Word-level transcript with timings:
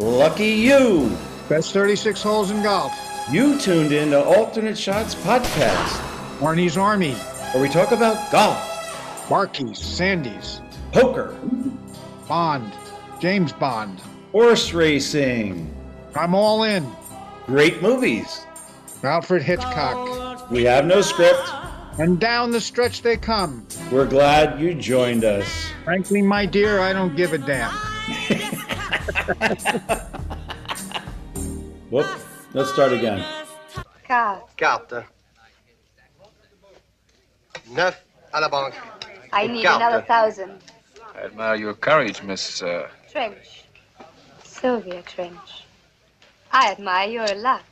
Lucky 0.00 0.46
you! 0.52 1.14
Best 1.48 1.72
36 1.74 2.22
holes 2.22 2.50
in 2.50 2.62
golf. 2.62 2.92
You 3.30 3.58
tuned 3.58 3.92
in 3.92 4.10
to 4.12 4.24
Alternate 4.24 4.78
Shots 4.78 5.14
Podcast, 5.14 5.98
Arnie's 6.38 6.78
Army. 6.78 7.12
where 7.52 7.62
we 7.62 7.68
talk 7.68 7.92
about 7.92 8.30
golf, 8.32 8.58
Barkeys, 9.28 9.78
Sandies. 9.78 10.60
poker, 10.92 11.38
Bond, 12.26 12.72
James 13.20 13.52
Bond. 13.52 14.00
horse 14.32 14.72
racing, 14.72 15.70
I'm 16.14 16.34
all 16.34 16.62
in. 16.64 16.90
great 17.46 17.82
movies. 17.82 18.46
Alfred 19.02 19.42
Hitchcock. 19.42 20.50
We 20.50 20.64
have 20.64 20.86
no 20.86 21.02
script. 21.02 21.46
And 21.98 22.18
down 22.18 22.50
the 22.52 22.60
stretch 22.60 23.02
they 23.02 23.16
come. 23.18 23.66
We're 23.92 24.06
glad 24.06 24.60
you 24.60 24.72
joined 24.74 25.24
us. 25.24 25.46
Frankly, 25.84 26.22
my 26.22 26.46
dear, 26.46 26.80
I 26.80 26.92
don't 26.94 27.14
give 27.16 27.32
a 27.34 27.38
damn. 27.38 27.74
Whoop. 31.90 32.06
Let's 32.52 32.72
start 32.72 32.92
again. 32.92 33.24
Carte. 34.06 34.56
Carte. 34.56 35.04
Neuf 37.70 37.96
à 38.32 38.40
la 38.40 38.48
banque. 38.48 38.74
I 39.32 39.46
need 39.46 39.64
Carte. 39.64 39.80
another 39.82 40.02
thousand. 40.02 40.58
I 41.14 41.24
admire 41.26 41.54
your 41.56 41.74
courage, 41.74 42.22
Miss. 42.22 42.62
Uh, 42.62 42.88
Trench. 43.10 43.64
Sylvia 44.44 45.02
Trench. 45.02 45.64
I 46.52 46.70
admire 46.72 47.08
your 47.08 47.34
luck. 47.36 47.64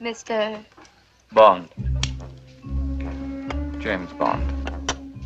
Mr. 0.00 0.64
Bond. 1.32 1.68
James 3.80 4.12
Bond. 4.12 4.42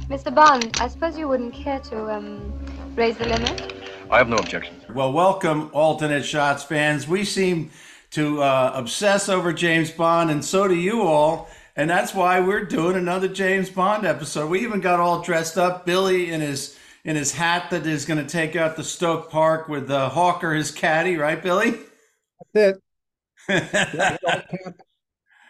Mr. 0.08 0.34
Bond, 0.34 0.76
I 0.80 0.88
suppose 0.88 1.18
you 1.18 1.28
wouldn't 1.28 1.52
care 1.54 1.80
to, 1.80 2.10
um, 2.10 2.52
raise 2.96 3.16
the 3.18 3.26
limit? 3.26 3.77
I 4.10 4.18
have 4.18 4.28
no 4.28 4.36
objection. 4.36 4.80
Well, 4.94 5.12
welcome, 5.12 5.70
alternate 5.74 6.24
shots 6.24 6.64
fans. 6.64 7.06
We 7.06 7.24
seem 7.24 7.70
to 8.12 8.42
uh, 8.42 8.72
obsess 8.74 9.28
over 9.28 9.52
James 9.52 9.90
Bond, 9.90 10.30
and 10.30 10.42
so 10.42 10.66
do 10.66 10.74
you 10.74 11.02
all. 11.02 11.50
And 11.76 11.88
that's 11.90 12.14
why 12.14 12.40
we're 12.40 12.64
doing 12.64 12.96
another 12.96 13.28
James 13.28 13.68
Bond 13.68 14.06
episode. 14.06 14.50
We 14.50 14.60
even 14.60 14.80
got 14.80 14.98
all 14.98 15.20
dressed 15.20 15.58
up. 15.58 15.84
Billy 15.84 16.30
in 16.30 16.40
his 16.40 16.78
in 17.04 17.16
his 17.16 17.32
hat 17.32 17.70
that 17.70 17.86
is 17.86 18.04
going 18.06 18.18
to 18.24 18.30
take 18.30 18.56
out 18.56 18.76
the 18.76 18.84
Stoke 18.84 19.30
Park 19.30 19.68
with 19.68 19.90
uh, 19.90 20.08
Hawker, 20.08 20.54
his 20.54 20.70
caddy, 20.70 21.16
right, 21.16 21.42
Billy? 21.42 21.78
That's 22.54 22.80
it. 23.48 24.18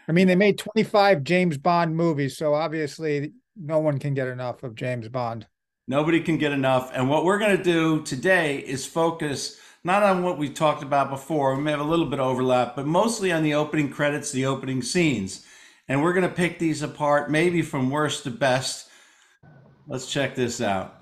I 0.09 0.13
mean, 0.13 0.27
they 0.27 0.37
made 0.37 0.59
25 0.59 1.23
James 1.23 1.59
Bond 1.59 1.97
movies, 1.97 2.37
so 2.37 2.55
obviously 2.55 3.33
no 3.57 3.79
one 3.79 3.99
can 3.99 4.15
get 4.15 4.29
enough 4.29 4.63
of 4.63 4.75
James 4.75 5.09
Bond. 5.09 5.47
Nobody 5.91 6.21
can 6.21 6.37
get 6.37 6.53
enough. 6.53 6.91
And 6.93 7.09
what 7.09 7.25
we're 7.25 7.39
going 7.39 7.57
to 7.57 7.65
do 7.65 8.03
today 8.03 8.59
is 8.59 8.85
focus 8.85 9.59
not 9.83 10.03
on 10.03 10.23
what 10.23 10.37
we 10.37 10.51
talked 10.51 10.83
about 10.83 11.09
before. 11.09 11.57
We 11.57 11.63
may 11.63 11.71
have 11.71 11.81
a 11.81 11.85
little 11.85 12.05
bit 12.05 12.21
of 12.21 12.27
overlap, 12.27 12.77
but 12.77 12.87
mostly 12.87 13.33
on 13.33 13.43
the 13.43 13.55
opening 13.55 13.89
credits, 13.91 14.31
the 14.31 14.45
opening 14.45 14.83
scenes. 14.83 15.47
And 15.89 16.03
we're 16.03 16.13
going 16.13 16.29
to 16.29 16.35
pick 16.35 16.59
these 16.59 16.83
apart, 16.83 17.31
maybe 17.31 17.63
from 17.63 17.89
worst 17.89 18.25
to 18.25 18.31
best. 18.31 18.91
Let's 19.87 20.13
check 20.13 20.35
this 20.35 20.61
out. 20.61 20.97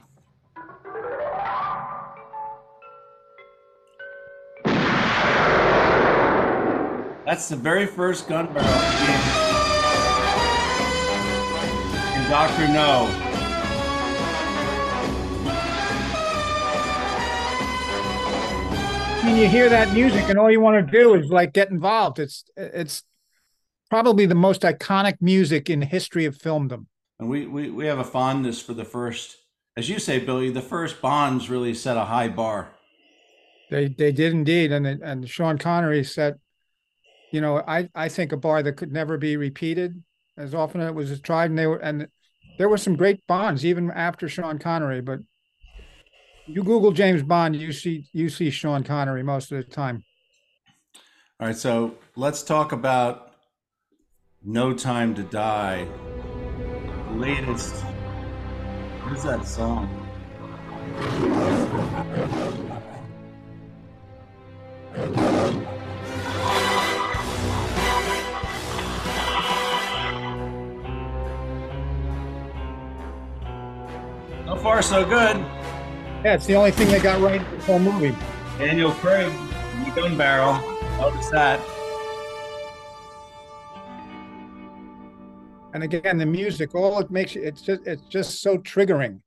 That's 7.24 7.48
the 7.48 7.56
very 7.56 7.86
first 7.86 8.28
gun 8.28 8.46
barrel 8.54 8.68
in, 12.14 12.30
Doctor 12.30 12.68
No. 12.68 13.25
Mean, 19.26 19.36
you 19.36 19.48
hear 19.48 19.68
that 19.68 19.92
music, 19.92 20.28
and 20.28 20.38
all 20.38 20.50
you 20.50 20.60
want 20.60 20.86
to 20.86 20.92
do 20.92 21.14
is 21.14 21.28
like 21.30 21.52
get 21.52 21.70
involved. 21.70 22.18
It's 22.18 22.44
it's 22.56 23.02
probably 23.90 24.26
the 24.26 24.34
most 24.34 24.62
iconic 24.62 25.16
music 25.20 25.68
in 25.68 25.82
history 25.82 26.24
of 26.24 26.36
filmdom. 26.36 26.86
And 27.18 27.28
we, 27.28 27.46
we, 27.46 27.70
we 27.70 27.86
have 27.86 27.98
a 27.98 28.04
fondness 28.04 28.60
for 28.60 28.74
the 28.74 28.84
first, 28.84 29.36
as 29.76 29.88
you 29.88 29.98
say, 29.98 30.18
Billy, 30.18 30.50
the 30.50 30.60
first 30.60 31.00
Bonds 31.00 31.48
really 31.48 31.72
set 31.72 31.96
a 31.96 32.04
high 32.04 32.28
bar. 32.28 32.74
They 33.70 33.88
they 33.88 34.12
did 34.12 34.32
indeed, 34.32 34.72
and 34.72 34.86
and 34.86 35.28
Sean 35.28 35.58
Connery 35.58 36.04
set, 36.04 36.34
you 37.32 37.40
know, 37.40 37.62
I 37.66 37.88
I 37.94 38.08
think 38.08 38.32
a 38.32 38.36
bar 38.36 38.62
that 38.62 38.74
could 38.74 38.92
never 38.92 39.18
be 39.18 39.36
repeated 39.36 40.02
as 40.36 40.54
often 40.54 40.80
as 40.80 40.88
it 40.88 40.94
was 40.94 41.20
tried, 41.20 41.50
and 41.50 41.58
they 41.58 41.66
were 41.66 41.78
and 41.78 42.08
there 42.58 42.68
were 42.68 42.78
some 42.78 42.96
great 42.96 43.26
Bonds 43.26 43.64
even 43.64 43.90
after 43.90 44.28
Sean 44.28 44.58
Connery, 44.58 45.00
but 45.00 45.20
you 46.46 46.62
Google 46.62 46.92
James 46.92 47.22
Bond, 47.22 47.56
you 47.56 47.72
see 47.72 48.06
you 48.12 48.28
see 48.28 48.50
Sean 48.50 48.84
Connery 48.84 49.22
most 49.22 49.50
of 49.52 49.58
the 49.58 49.64
time. 49.64 50.04
All 51.40 51.48
right, 51.48 51.56
so 51.56 51.96
let's 52.14 52.42
talk 52.42 52.72
about 52.72 53.34
No 54.42 54.72
Time 54.72 55.14
to 55.16 55.22
Die. 55.22 55.86
Latest. 57.12 57.74
What 59.02 59.16
is 59.16 59.22
that 59.24 59.46
song? 59.46 60.02
So 74.46 74.56
far, 74.56 74.80
so 74.80 75.04
good. 75.04 75.44
Yeah, 76.24 76.34
it's 76.34 76.46
the 76.46 76.56
only 76.56 76.70
thing 76.70 76.88
they 76.88 76.98
got 76.98 77.20
right 77.20 77.40
in 77.40 77.58
the 77.58 77.64
whole 77.64 77.78
movie. 77.78 78.16
Daniel 78.58 78.90
Craig, 78.92 79.32
the 79.84 79.90
gun 79.92 80.16
barrel. 80.16 80.54
Notice 80.98 81.30
that. 81.30 81.60
And 85.74 85.84
again, 85.84 86.16
the 86.16 86.26
music, 86.26 86.74
all 86.74 86.98
it 87.00 87.10
makes 87.10 87.34
you, 87.34 87.42
it's 87.42 87.60
just 87.60 87.86
it's 87.86 88.02
just 88.08 88.40
so 88.40 88.56
triggering. 88.58 89.20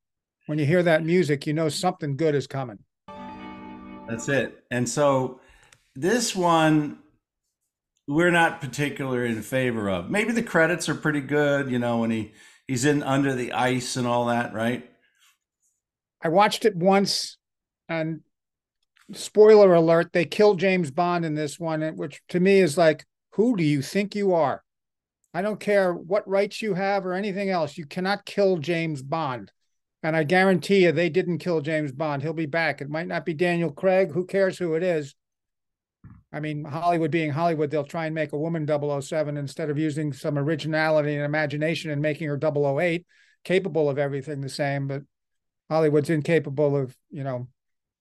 When 0.48 0.58
you 0.58 0.66
hear 0.66 0.82
that 0.82 1.06
music, 1.06 1.46
you 1.46 1.54
know 1.54 1.70
something 1.70 2.18
good 2.18 2.34
is 2.34 2.48
coming. 2.48 2.80
That's 4.08 4.28
it. 4.28 4.64
And 4.72 4.90
so 4.90 5.40
this 5.96 6.36
one 6.36 6.98
we're 8.10 8.32
not 8.32 8.60
particular 8.60 9.24
in 9.24 9.44
favor 9.44 9.88
of. 9.88 10.10
Maybe 10.10 10.32
the 10.32 10.42
credits 10.42 10.90
are 10.90 10.96
pretty 10.96 11.22
good, 11.22 11.70
you 11.70 11.78
know, 11.78 12.00
when 12.00 12.10
he 12.10 12.32
he's 12.68 12.84
in 12.84 13.04
under 13.04 13.36
the 13.36 13.54
ice 13.54 13.96
and 13.96 14.08
all 14.08 14.26
that, 14.26 14.52
right? 14.52 14.89
I 16.22 16.30
watched 16.30 16.66
it 16.66 16.76
once, 16.76 17.38
and 17.88 18.22
spoiler 19.14 19.74
alert, 19.74 20.12
they 20.14 20.26
kill 20.26 20.56
James 20.56 20.92
Bond 20.92 21.26
in 21.26 21.36
this 21.36 21.60
one, 21.60 21.82
which 21.96 22.22
to 22.30 22.40
me 22.40 22.60
is 22.60 22.78
like, 22.78 23.06
who 23.32 23.56
do 23.56 23.64
you 23.64 23.82
think 23.82 24.16
you 24.16 24.34
are? 24.34 24.64
I 25.34 25.42
don't 25.42 25.60
care 25.60 25.94
what 25.94 26.28
rights 26.28 26.62
you 26.62 26.74
have 26.74 27.06
or 27.06 27.14
anything 27.14 27.50
else. 27.50 27.78
You 27.78 27.86
cannot 27.86 28.26
kill 28.26 28.58
James 28.58 29.02
Bond. 29.02 29.52
And 30.02 30.16
I 30.16 30.24
guarantee 30.24 30.84
you, 30.84 30.92
they 30.92 31.10
didn't 31.10 31.40
kill 31.40 31.62
James 31.62 31.92
Bond. 31.92 32.22
He'll 32.22 32.34
be 32.34 32.46
back. 32.46 32.82
It 32.82 32.90
might 32.90 33.08
not 33.08 33.26
be 33.26 33.34
Daniel 33.34 33.72
Craig. 33.72 34.12
Who 34.12 34.26
cares 34.26 34.58
who 34.58 34.74
it 34.76 34.84
is? 34.84 35.14
I 36.32 36.40
mean, 36.40 36.64
Hollywood 36.64 37.12
being 37.12 37.32
Hollywood, 37.32 37.70
they'll 37.72 37.84
try 37.84 38.06
and 38.06 38.16
make 38.16 38.34
a 38.34 38.38
woman 38.38 38.68
007 38.68 39.36
instead 39.36 39.70
of 39.70 39.78
using 39.78 40.14
some 40.14 40.38
originality 40.38 41.16
and 41.16 41.26
imagination 41.26 41.92
and 41.92 42.02
making 42.02 42.28
her 42.28 42.40
008, 42.42 43.06
capable 43.44 43.90
of 43.90 43.98
everything 43.98 44.42
the 44.42 44.50
same. 44.50 44.88
But 44.88 45.02
Hollywood's 45.70 46.10
incapable 46.10 46.76
of, 46.76 46.96
you 47.10 47.24
know, 47.24 47.48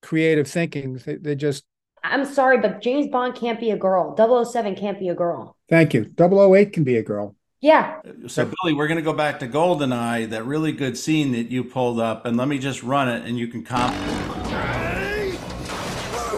creative 0.03 0.49
thinking. 0.49 0.95
They, 1.05 1.17
they 1.17 1.35
just, 1.35 1.65
I'm 2.03 2.25
sorry, 2.25 2.59
but 2.59 2.81
James 2.81 3.09
Bond 3.09 3.35
can't 3.35 3.61
be 3.61 3.71
a 3.71 3.77
girl. 3.77 4.15
007 4.45 4.77
can't 4.77 4.99
be 4.99 5.09
a 5.09 5.15
girl. 5.15 5.57
thank 5.69 5.95
you. 5.95 6.07
008 6.19 6.73
can 6.73 6.85
be 6.85 6.97
a 6.97 7.03
girl. 7.03 7.35
Yeah. 7.61 8.01
So 8.29 8.45
Billy, 8.45 8.73
we're 8.73 8.87
going 8.87 8.99
to 8.99 9.03
go 9.03 9.13
back 9.13 9.41
to 9.41 9.49
Goldeneye, 9.49 10.31
that 10.31 10.45
really 10.45 10.71
good 10.71 10.97
scene 10.97 11.33
that 11.33 11.51
you 11.51 11.65
pulled 11.65 11.99
up, 11.99 12.25
and 12.25 12.37
let 12.37 12.47
me 12.47 12.59
just 12.59 12.85
run 12.85 13.09
it, 13.09 13.27
and 13.27 13.37
you 13.37 13.49
can 13.49 13.65
comment. 13.65 13.99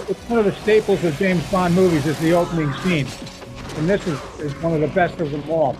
It's 0.09 0.29
one 0.29 0.39
of 0.39 0.47
the 0.47 0.55
staples 0.63 1.05
of 1.05 1.17
James 1.19 1.49
Bond 1.53 1.75
movies 1.75 2.07
is 2.07 2.19
the 2.21 2.33
opening 2.33 2.73
scene. 2.81 3.07
And 3.77 3.89
this 3.89 4.07
is, 4.07 4.19
is 4.41 4.53
one 4.63 4.73
of 4.73 4.81
the 4.81 4.89
best 4.89 5.21
of 5.21 5.31
them 5.31 5.49
all. 5.51 5.77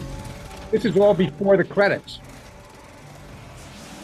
This 0.71 0.85
is 0.85 0.97
all 0.97 1.15
before 1.15 1.57
the 1.57 1.65
credits. 1.65 2.21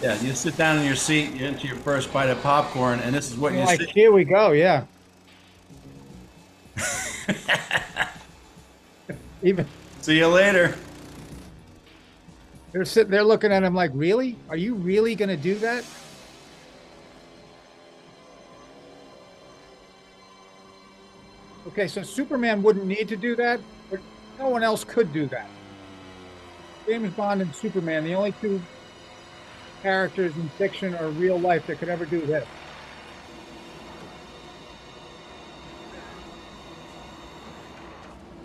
Yeah, 0.03 0.21
you 0.21 0.33
sit 0.35 0.57
down 0.57 0.79
in 0.79 0.85
your 0.85 0.95
seat, 0.95 1.33
you 1.35 1.47
into 1.47 1.67
your 1.67 1.77
first 1.77 2.13
bite 2.13 2.29
of 2.29 2.41
popcorn, 2.43 3.01
and 3.01 3.15
this 3.15 3.31
is 3.31 3.39
what 3.39 3.53
you 3.55 3.61
Like, 3.61 3.81
see. 3.81 3.87
here 3.87 4.13
we 4.13 4.25
go, 4.25 4.53
yeah. 4.53 4.85
Even 9.43 9.67
See 10.03 10.19
you 10.19 10.29
later. 10.29 10.75
they're 12.73 12.85
sitting 12.85 13.11
there 13.11 13.25
looking 13.25 13.51
at 13.53 13.63
him 13.63 13.75
like, 13.75 13.91
really? 13.95 14.37
Are 14.51 14.57
you 14.57 14.75
really 14.75 15.15
going 15.15 15.31
to 15.31 15.37
do 15.37 15.55
that? 15.57 15.85
Okay, 21.69 21.89
so 21.89 22.03
Superman 22.03 22.63
wouldn't 22.63 22.87
need 22.87 23.09
to 23.09 23.17
do 23.17 23.35
that, 23.37 23.61
but 23.91 24.01
no 24.39 24.49
one 24.49 24.63
else 24.63 24.85
could 24.85 25.13
do 25.13 25.27
that. 25.27 25.49
James 26.87 27.13
Bond 27.15 27.43
and 27.43 27.55
Superman, 27.55 28.05
the 28.05 28.15
only 28.15 28.33
two 28.41 28.63
characters 29.83 30.37
in 30.37 30.49
fiction 30.51 30.95
or 30.95 31.09
real 31.11 31.39
life 31.39 31.67
that 31.67 31.79
could 31.79 31.89
ever 31.89 32.05
do 32.05 32.25
this. 32.27 32.47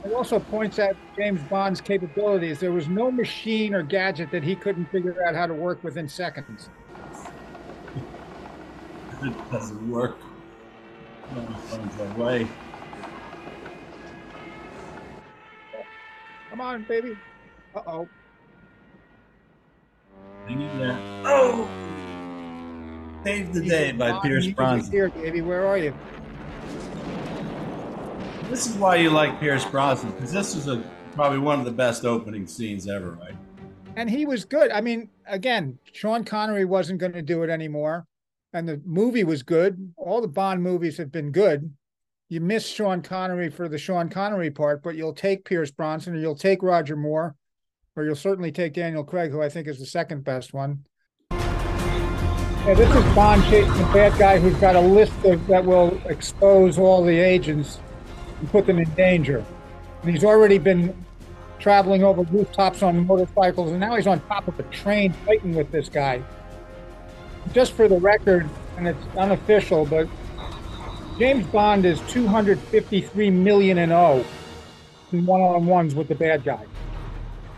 It 0.03 0.13
also 0.13 0.39
points 0.39 0.79
out 0.79 0.95
James 1.15 1.41
Bond's 1.43 1.79
capabilities. 1.79 2.59
There 2.59 2.71
was 2.71 2.87
no 2.87 3.11
machine 3.11 3.73
or 3.73 3.83
gadget 3.83 4.31
that 4.31 4.43
he 4.43 4.55
couldn't 4.55 4.85
figure 4.91 5.15
out 5.25 5.35
how 5.35 5.45
to 5.45 5.53
work 5.53 5.83
within 5.83 6.09
seconds. 6.09 6.69
It 9.23 9.51
doesn't 9.51 9.91
work. 9.91 10.17
No, 11.35 11.41
it 11.43 11.57
finds 11.59 11.99
a 11.99 12.21
way. 12.21 12.47
Come 16.49 16.61
on, 16.61 16.83
baby. 16.83 17.15
Uh 17.75 17.81
oh. 17.85 18.09
Hang 20.51 20.61
in 20.61 20.79
there. 20.79 20.99
Oh! 21.23 21.65
Saved 23.23 23.53
the 23.53 23.61
day 23.61 23.93
by 23.93 24.19
Pierce 24.19 24.47
Brosnan. 24.47 24.91
Here, 24.91 25.09
baby. 25.09 25.39
Where 25.39 25.65
are 25.65 25.77
you? 25.77 25.93
This 28.49 28.67
is 28.67 28.75
why 28.75 28.97
you 28.97 29.11
like 29.11 29.39
Pierce 29.39 29.63
Brosnan, 29.63 30.11
because 30.11 30.33
this 30.33 30.53
is 30.55 30.67
a 30.67 30.83
probably 31.13 31.39
one 31.39 31.59
of 31.59 31.65
the 31.65 31.71
best 31.71 32.03
opening 32.03 32.47
scenes 32.47 32.89
ever, 32.89 33.11
right? 33.11 33.35
And 33.95 34.09
he 34.09 34.25
was 34.25 34.43
good. 34.43 34.71
I 34.71 34.81
mean, 34.81 35.09
again, 35.25 35.79
Sean 35.93 36.25
Connery 36.25 36.65
wasn't 36.65 36.99
going 36.99 37.13
to 37.13 37.21
do 37.21 37.43
it 37.43 37.49
anymore. 37.49 38.05
And 38.51 38.67
the 38.67 38.81
movie 38.85 39.23
was 39.23 39.43
good. 39.43 39.93
All 39.95 40.19
the 40.19 40.27
Bond 40.27 40.61
movies 40.61 40.97
have 40.97 41.13
been 41.13 41.31
good. 41.31 41.73
You 42.27 42.41
miss 42.41 42.67
Sean 42.67 43.01
Connery 43.01 43.49
for 43.49 43.69
the 43.69 43.77
Sean 43.77 44.09
Connery 44.09 44.51
part, 44.51 44.83
but 44.83 44.95
you'll 44.95 45.13
take 45.13 45.45
Pierce 45.45 45.71
Brosnan 45.71 46.17
or 46.17 46.19
you'll 46.19 46.35
take 46.35 46.61
Roger 46.61 46.97
Moore, 46.97 47.35
or 47.95 48.03
you'll 48.05 48.15
certainly 48.15 48.51
take 48.51 48.73
Daniel 48.73 49.03
Craig, 49.03 49.31
who 49.31 49.41
I 49.41 49.49
think 49.49 49.67
is 49.67 49.79
the 49.79 49.85
second 49.85 50.23
best 50.23 50.53
one. 50.53 50.85
Yeah, 51.31 52.75
this 52.75 52.95
is 52.95 53.15
Bond 53.15 53.43
chasing 53.45 53.73
the 53.73 53.89
bad 53.91 54.17
guy 54.19 54.39
who's 54.39 54.55
got 54.55 54.75
a 54.75 54.81
list 54.81 55.13
of, 55.25 55.45
that 55.47 55.65
will 55.65 55.99
expose 56.05 56.77
all 56.77 57.03
the 57.03 57.17
agents 57.17 57.79
and 58.39 58.49
put 58.51 58.67
them 58.67 58.77
in 58.77 58.89
danger. 58.91 59.43
And 60.03 60.11
he's 60.11 60.23
already 60.23 60.57
been 60.57 60.95
traveling 61.59 62.03
over 62.03 62.21
rooftops 62.23 62.83
on 62.83 63.05
motorcycles, 63.05 63.71
and 63.71 63.79
now 63.79 63.95
he's 63.95 64.07
on 64.07 64.19
top 64.27 64.47
of 64.47 64.59
a 64.59 64.63
train 64.63 65.13
fighting 65.25 65.55
with 65.55 65.71
this 65.71 65.89
guy. 65.89 66.21
Just 67.53 67.73
for 67.73 67.87
the 67.87 67.99
record, 67.99 68.47
and 68.77 68.87
it's 68.87 69.07
unofficial, 69.17 69.85
but 69.85 70.07
James 71.17 71.45
Bond 71.47 71.85
is 71.85 71.99
253 72.11 73.29
million 73.31 73.79
and 73.79 73.91
0 73.91 74.23
in 75.11 75.25
one-on-ones 75.25 75.93
with 75.93 76.07
the 76.07 76.15
bad 76.15 76.43
guy. 76.43 76.65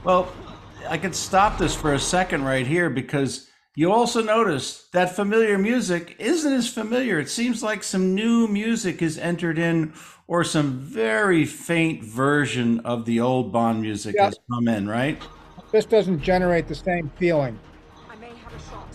Well, 0.04 0.32
I 0.90 0.98
could 0.98 1.16
stop 1.16 1.58
this 1.58 1.74
for 1.74 1.94
a 1.94 2.00
second 2.00 2.44
right 2.44 2.68
here 2.68 2.90
because 2.90 3.50
you 3.76 3.92
also 3.92 4.22
notice 4.22 4.88
that 4.92 5.16
familiar 5.16 5.58
music 5.58 6.16
isn't 6.20 6.52
as 6.52 6.68
familiar. 6.68 7.20
It 7.20 7.30
seems 7.30 7.64
like 7.64 7.84
some 7.84 8.14
new 8.14 8.48
music 8.48 9.02
is 9.02 9.18
entered 9.18 9.58
in 9.58 9.94
or 10.28 10.44
some 10.44 10.80
very 10.80 11.46
faint 11.46 12.04
version 12.04 12.80
of 12.82 13.06
the 13.06 13.20
old 13.20 13.52
Bond 13.52 13.82
music 13.82 14.16
Yeah. 14.16 14.26
has 14.26 14.40
come 14.52 14.68
in, 14.68 14.88
right? 14.88 15.22
This 15.72 15.86
doesn't 15.86 16.22
generate 16.22 16.68
the 16.68 16.76
same 16.76 17.10
feeling. 17.18 17.58
I 18.10 18.16
may 18.18 18.28
have 18.28 18.54
a 18.54 18.60
shot. 18.70 18.88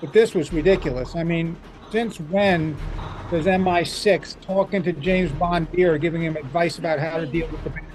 But 0.00 0.12
this 0.12 0.34
was 0.34 0.52
ridiculous. 0.52 1.14
I 1.14 1.22
mean, 1.22 1.56
since 1.90 2.18
when 2.18 2.76
does 3.30 3.46
MI6 3.46 4.36
talking 4.40 4.82
to 4.82 4.92
James 4.92 5.30
Bond 5.32 5.68
here, 5.72 5.98
giving 5.98 6.22
him 6.22 6.36
advice 6.36 6.78
about 6.78 6.98
how 6.98 7.18
to 7.18 7.26
deal 7.26 7.46
with 7.48 7.62
the 7.62 7.70
bad 7.70 7.85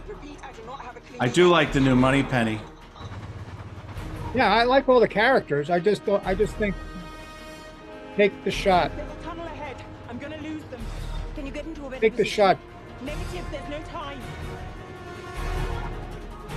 I 1.21 1.27
do 1.27 1.49
like 1.49 1.71
the 1.71 1.79
new 1.79 1.95
Moneypenny. 1.95 2.59
Yeah, 4.33 4.51
I 4.51 4.63
like 4.63 4.89
all 4.89 4.99
the 4.99 5.07
characters. 5.07 5.69
I 5.69 5.79
just 5.79 6.03
don't. 6.03 6.25
I 6.25 6.33
just 6.33 6.55
think 6.55 6.73
take 8.17 8.43
the 8.43 8.49
shot. 8.49 8.91
There's 8.95 9.11
a 9.11 9.23
tunnel 9.23 9.45
ahead. 9.45 9.75
I'm 10.09 10.17
gonna 10.17 10.41
lose 10.41 10.63
them. 10.63 10.81
Can 11.35 11.45
you 11.45 11.51
get 11.51 11.67
into 11.67 11.85
a 11.85 11.89
better 11.91 12.01
Take 12.01 12.15
the 12.15 12.25
shot. 12.25 12.57
Negative, 13.05 13.45
there's 13.51 13.69
no 13.69 13.79
time. 13.83 14.19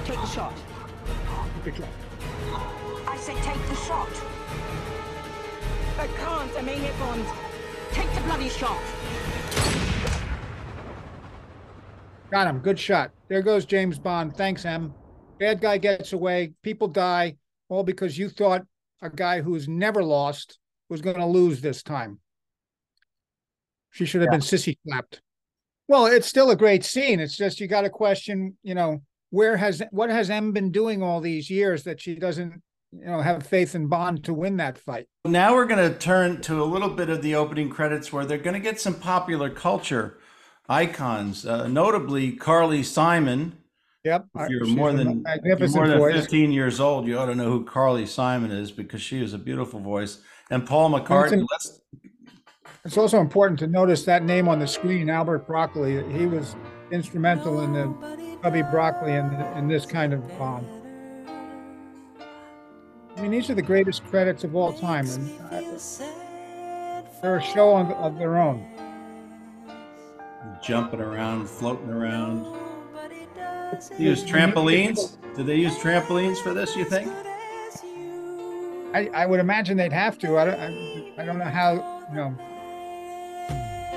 Take 0.07 0.17
the 0.17 0.27
shot. 0.29 0.55
Take 1.63 1.75
the 1.75 1.83
shot. 1.83 1.91
I 3.07 3.17
said 3.19 3.37
take 3.43 3.69
the 3.69 3.77
shot. 3.77 4.09
I 5.99 6.07
can't, 6.07 6.57
I 6.57 6.63
may 6.63 6.79
hit 6.79 6.99
Bond. 6.99 7.27
Take 7.93 8.11
the 8.15 8.23
bloody 8.23 8.49
shot. 8.49 8.81
Got 12.35 12.49
him. 12.49 12.59
Good 12.59 12.81
shot. 12.81 13.13
There 13.29 13.43
goes 13.43 13.65
James 13.65 13.97
Bond. 13.97 14.37
Thanks, 14.37 14.65
Em. 14.65 14.93
Bad 15.39 15.61
guy 15.61 15.79
gets 15.79 16.13
away. 16.15 16.53
People 16.65 16.89
die, 16.89 17.37
all 17.69 17.85
because 17.85 18.19
you 18.19 18.29
thought 18.29 18.63
a 19.01 19.09
guy 19.09 19.41
who's 19.41 19.69
never 19.69 20.03
lost 20.03 20.59
was 20.89 21.01
going 21.01 21.19
to 21.19 21.27
lose 21.27 21.61
this 21.61 21.85
time. 21.85 22.19
She 23.93 24.05
should 24.05 24.23
have 24.23 24.33
been 24.33 24.41
sissy 24.41 24.77
slapped. 24.85 25.23
Well, 25.87 26.07
it's 26.07 26.27
still 26.27 26.51
a 26.51 26.57
great 26.57 26.85
scene. 26.85 27.21
It's 27.21 27.37
just 27.37 27.61
you 27.61 27.69
got 27.69 27.83
to 27.83 27.89
question, 27.89 28.57
you 28.65 28.75
know, 28.75 29.03
where 29.31 29.57
has 29.57 29.81
what 29.93 30.11
has 30.11 30.29
M 30.29 30.51
been 30.51 30.73
doing 30.73 31.05
all 31.05 31.21
these 31.21 31.49
years 31.49 31.85
that 31.85 32.01
she 32.01 32.17
doesn't, 32.17 32.61
you 32.91 33.05
know, 33.05 33.21
have 33.21 33.47
faith 33.47 33.77
in 33.77 33.87
Bond 33.87 34.25
to 34.25 34.35
win 34.35 34.57
that 34.57 34.77
fight. 34.77 35.07
Now 35.25 35.55
we're 35.55 35.67
going 35.67 35.89
to 35.89 35.97
turn 35.97 36.41
to 36.41 36.61
a 36.61 36.65
little 36.65 36.91
bit 36.91 37.11
of 37.11 37.23
the 37.23 37.37
opening 37.37 37.71
credits 37.71 38.13
where 38.13 38.25
they're 38.25 38.39
going 38.39 38.55
to 38.55 38.61
get 38.61 38.81
some 38.81 38.95
popular 38.95 39.51
culture 39.51 40.19
icons, 40.69 41.47
uh, 41.47 41.67
notably 41.69 42.33
Carly 42.33 42.83
Simon. 42.83 43.59
Yep. 44.05 44.27
If 44.35 44.51
you're 44.51 44.65
She's 44.67 44.77
more 44.77 44.93
than, 44.93 45.25
you're 45.45 45.69
more 45.69 45.89
than 45.89 45.99
voice. 45.99 46.15
15 46.15 46.53
years 46.53 46.79
old, 46.79 47.07
you 47.07 47.19
ought 47.19 47.27
to 47.27 47.35
know 47.35 47.51
who 47.51 47.65
Carly 47.65 48.07
Simon 48.07 48.51
is 48.51 48.71
because 48.71 49.01
she 49.01 49.23
is 49.23 49.33
a 49.33 49.39
beautiful 49.39 49.81
voice. 49.81 50.21
And 50.51 50.67
Paul 50.67 50.91
McCartney. 50.91 51.47
Let's, 51.51 51.81
It's 52.85 52.99
also 52.99 53.21
important 53.21 53.59
to 53.61 53.67
notice 53.67 54.05
that 54.05 54.25
name 54.25 54.47
on 54.47 54.59
the 54.59 54.67
screen, 54.67 55.09
Albert 55.09 55.47
Broccoli. 55.47 56.03
He 56.13 56.27
was 56.27 56.55
instrumental 56.91 57.63
in 57.63 57.73
the 57.73 58.39
Cubby 58.43 58.61
Broccoli 58.63 59.13
in, 59.13 59.33
in 59.57 59.69
this 59.69 59.87
kind 59.87 60.13
of 60.13 60.27
Bond. 60.39 60.67
I 63.17 63.23
mean, 63.23 63.31
these 63.31 63.49
are 63.49 63.55
the 63.55 63.63
greatest 63.63 64.05
credits 64.07 64.45
of 64.45 64.55
all 64.57 64.73
time, 64.73 65.09
and 65.09 65.41
uh, 65.51 65.63
they're 67.23 67.37
a 67.37 67.43
show 67.43 67.77
of 67.77 68.19
their 68.19 68.39
own. 68.39 68.67
Jumping 70.65 71.01
around, 71.01 71.49
floating 71.49 71.91
around. 71.91 72.47
They 73.99 74.05
use 74.05 74.25
trampolines. 74.25 75.17
Did 75.37 75.47
they 75.47 75.57
use 75.57 75.77
trampolines 75.77 76.39
for 76.39 76.55
this? 76.55 76.75
You 76.77 76.85
think? 76.85 77.13
I, 78.95 79.11
I 79.13 79.27
would 79.27 79.41
imagine 79.41 79.77
they'd 79.77 79.93
have 79.93 80.19
to. 80.21 80.39
I 80.39 80.45
don't, 80.45 80.61
I, 80.61 81.13
I 81.23 81.25
don't 81.25 81.39
know 81.39 81.45
how, 81.45 81.73
you 82.11 82.17
know, 82.17 82.35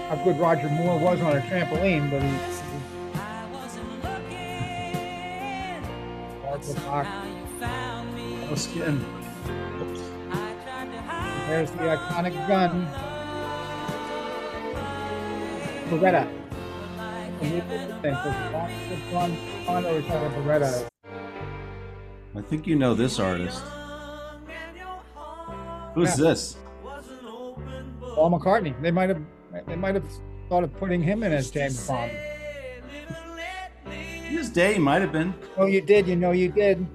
how 0.10 0.16
good 0.24 0.40
Roger 0.40 0.68
Moore 0.70 1.00
was 1.00 1.22
on 1.22 1.38
a 1.38 1.42
trampoline, 1.42 2.10
but 2.10 2.24
he. 2.24 2.30
he 2.30 2.36
Barbara 6.42 6.74
Bach. 6.84 7.08
No 8.50 8.56
skin. 8.56 9.06
There's 11.48 11.72
the 11.72 11.78
iconic 11.78 12.48
gun. 12.48 12.88
Beretta. 15.90 16.47
I 22.36 22.42
think 22.50 22.66
you 22.68 22.76
know 22.76 22.94
this 22.94 23.20
artist. 23.20 23.64
Who's 25.94 26.18
Yeah. 26.18 26.26
this? 26.26 26.58
Paul 28.16 28.32
McCartney. 28.32 28.80
They 28.82 28.92
might 28.92 29.10
have 29.10 29.22
they 29.68 29.76
might 29.76 29.96
have 29.96 30.06
thought 30.50 30.64
of 30.64 30.76
putting 30.78 31.02
him 31.02 31.24
in 31.24 31.32
as 31.32 31.52
James 31.52 31.88
Bond. 31.88 32.12
His 33.86 34.50
day 34.50 34.78
might 34.78 35.02
have 35.02 35.12
been. 35.12 35.34
Oh, 35.58 35.66
you 35.66 35.82
did. 35.82 36.08
You 36.08 36.16
know 36.16 36.32
you 36.32 36.50
did. 36.50 36.86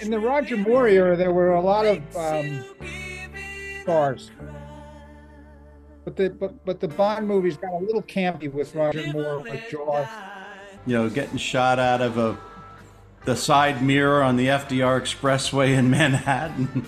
In 0.00 0.10
the 0.10 0.18
Roger 0.18 0.56
Moore 0.56 0.88
era, 0.88 1.16
there 1.16 1.32
were 1.32 1.54
a 1.54 1.60
lot 1.60 1.86
of 1.86 1.98
um, 2.16 2.64
stars. 3.86 4.32
But 6.04 6.16
the 6.16 6.30
but 6.30 6.64
but 6.64 6.80
the 6.80 6.88
Bond 6.88 7.28
movies 7.28 7.56
got 7.56 7.72
a 7.72 7.78
little 7.78 8.02
campy 8.02 8.52
with 8.52 8.74
Roger 8.74 9.06
Moore 9.12 9.38
with 9.38 9.62
Jaws. 9.70 10.08
You 10.86 10.94
know, 10.94 11.08
getting 11.08 11.38
shot 11.38 11.78
out 11.78 12.00
of 12.00 12.18
a 12.18 12.36
the 13.24 13.36
side 13.36 13.82
mirror 13.82 14.22
on 14.22 14.36
the 14.36 14.48
FDR 14.48 15.00
Expressway 15.00 15.76
in 15.76 15.88
Manhattan. 15.90 16.86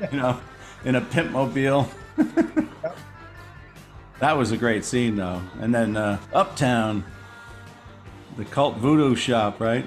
you 0.12 0.18
know, 0.18 0.40
in 0.84 0.94
a 0.94 1.00
pimp 1.00 1.30
mobile. 1.32 1.88
that 4.20 4.36
was 4.36 4.52
a 4.52 4.56
great 4.56 4.84
scene, 4.84 5.16
though. 5.16 5.42
And 5.60 5.74
then 5.74 5.96
uh, 5.96 6.18
Uptown, 6.32 7.04
the 8.36 8.44
cult 8.44 8.76
voodoo 8.76 9.14
shop, 9.16 9.60
right? 9.60 9.86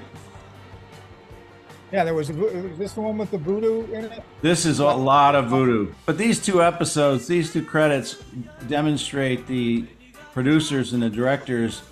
Yeah, 1.90 2.04
there 2.04 2.14
was, 2.14 2.28
a, 2.28 2.32
this 2.32 2.92
the 2.92 3.00
one 3.00 3.16
with 3.16 3.30
the 3.30 3.38
voodoo 3.38 3.90
in 3.92 4.04
it? 4.04 4.22
This 4.42 4.66
is 4.66 4.78
a 4.78 4.86
lot 4.86 5.34
of 5.34 5.46
voodoo. 5.46 5.92
But 6.04 6.18
these 6.18 6.38
two 6.38 6.62
episodes, 6.62 7.26
these 7.26 7.52
two 7.52 7.64
credits 7.64 8.22
demonstrate 8.68 9.46
the 9.46 9.86
producers 10.34 10.92
and 10.92 11.02
the 11.02 11.08
directors 11.08 11.82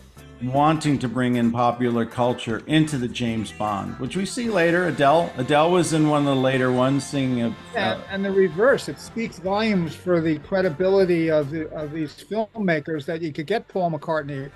wanting 0.43 0.99
to 0.99 1.09
bring 1.09 1.37
in 1.37 1.50
popular 1.50 2.05
culture 2.05 2.62
into 2.67 2.99
the 2.99 3.09
James 3.09 3.50
Bond, 3.53 3.99
which 3.99 4.17
we 4.17 4.26
see 4.26 4.50
later. 4.50 4.87
Adele, 4.88 5.33
Adele 5.38 5.71
was 5.71 5.95
in 5.95 6.11
one 6.11 6.21
of 6.21 6.26
the 6.26 6.43
later 6.43 6.71
ones, 6.71 7.07
singing. 7.07 7.43
A, 7.43 7.57
And, 7.75 8.03
and 8.11 8.25
the 8.25 8.31
reverse, 8.31 8.91
it 8.91 9.00
speaks 9.00 9.38
volumes 9.38 9.95
for 9.95 10.21
the 10.21 10.38
credibility 10.41 11.31
of 11.31 11.50
the 11.50 11.71
of 11.71 11.91
these 11.93 12.12
filmmakers 12.12 13.07
that 13.07 13.23
you 13.23 13.33
could 13.33 13.47
get 13.47 13.67
Paul 13.69 13.91
McCartney 13.91 14.50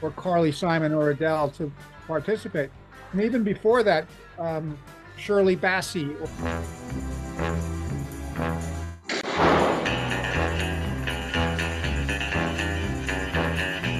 or 0.00 0.10
Carly 0.12 0.52
Simon 0.52 0.94
or 0.94 1.10
Adele 1.10 1.50
to 1.50 1.70
participate. 2.06 2.70
And 3.12 3.20
even 3.20 3.42
before 3.42 3.82
that, 3.82 4.06
um, 4.38 4.78
Shirley 5.16 5.56
Bassey. 5.56 6.16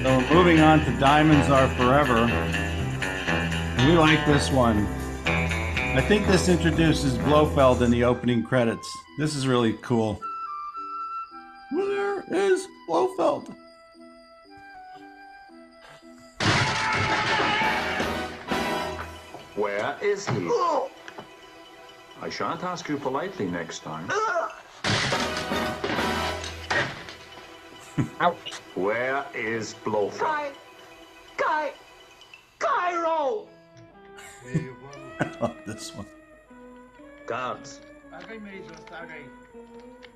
So 0.03 0.33
moving 0.33 0.59
on 0.61 0.85
to 0.85 0.99
Diamonds 0.99 1.49
Are 1.49 1.67
Forever. 1.75 2.25
We 3.85 3.97
like 3.97 4.25
this 4.25 4.49
one. 4.51 4.87
I 5.25 6.01
think 6.01 6.27
this 6.27 6.47
introduces 6.47 7.17
Blofeld 7.17 7.81
in 7.81 7.91
the 7.91 8.03
opening 8.03 8.43
credits. 8.43 8.87
This 9.17 9.35
is 9.35 9.47
really 9.47 9.73
cool. 9.81 10.19
Where 11.71 12.23
is 12.31 12.67
Blofeld? 12.87 13.53
Where 19.67 19.97
is 20.01 20.25
he? 20.29 20.49
I 22.21 22.29
shan't 22.29 22.63
ask 22.63 22.87
you 22.87 22.95
politely 22.95 23.47
next 23.47 23.79
time. 23.79 24.09
Ouch. 28.21 28.53
Where 28.75 29.25
is 29.35 29.73
Blofeld? 29.83 30.21
Guy, 30.21 30.51
Guy, 31.35 31.73
Cairo. 32.59 33.49
I 35.19 35.25
love 35.41 35.57
this 35.65 35.93
one. 35.93 36.07
Guards, 37.25 37.81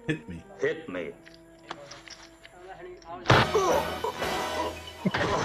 Hit 0.08 0.30
me. 0.30 0.42
hit 0.62 0.88
me. 0.88 1.12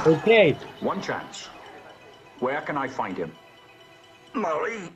Okay. 0.07 0.53
One 0.79 1.03
chance. 1.03 1.49
Where 2.39 2.61
can 2.61 2.77
I 2.77 2.87
find 2.87 3.17
him? 3.17 3.33
Marie. 4.37 4.91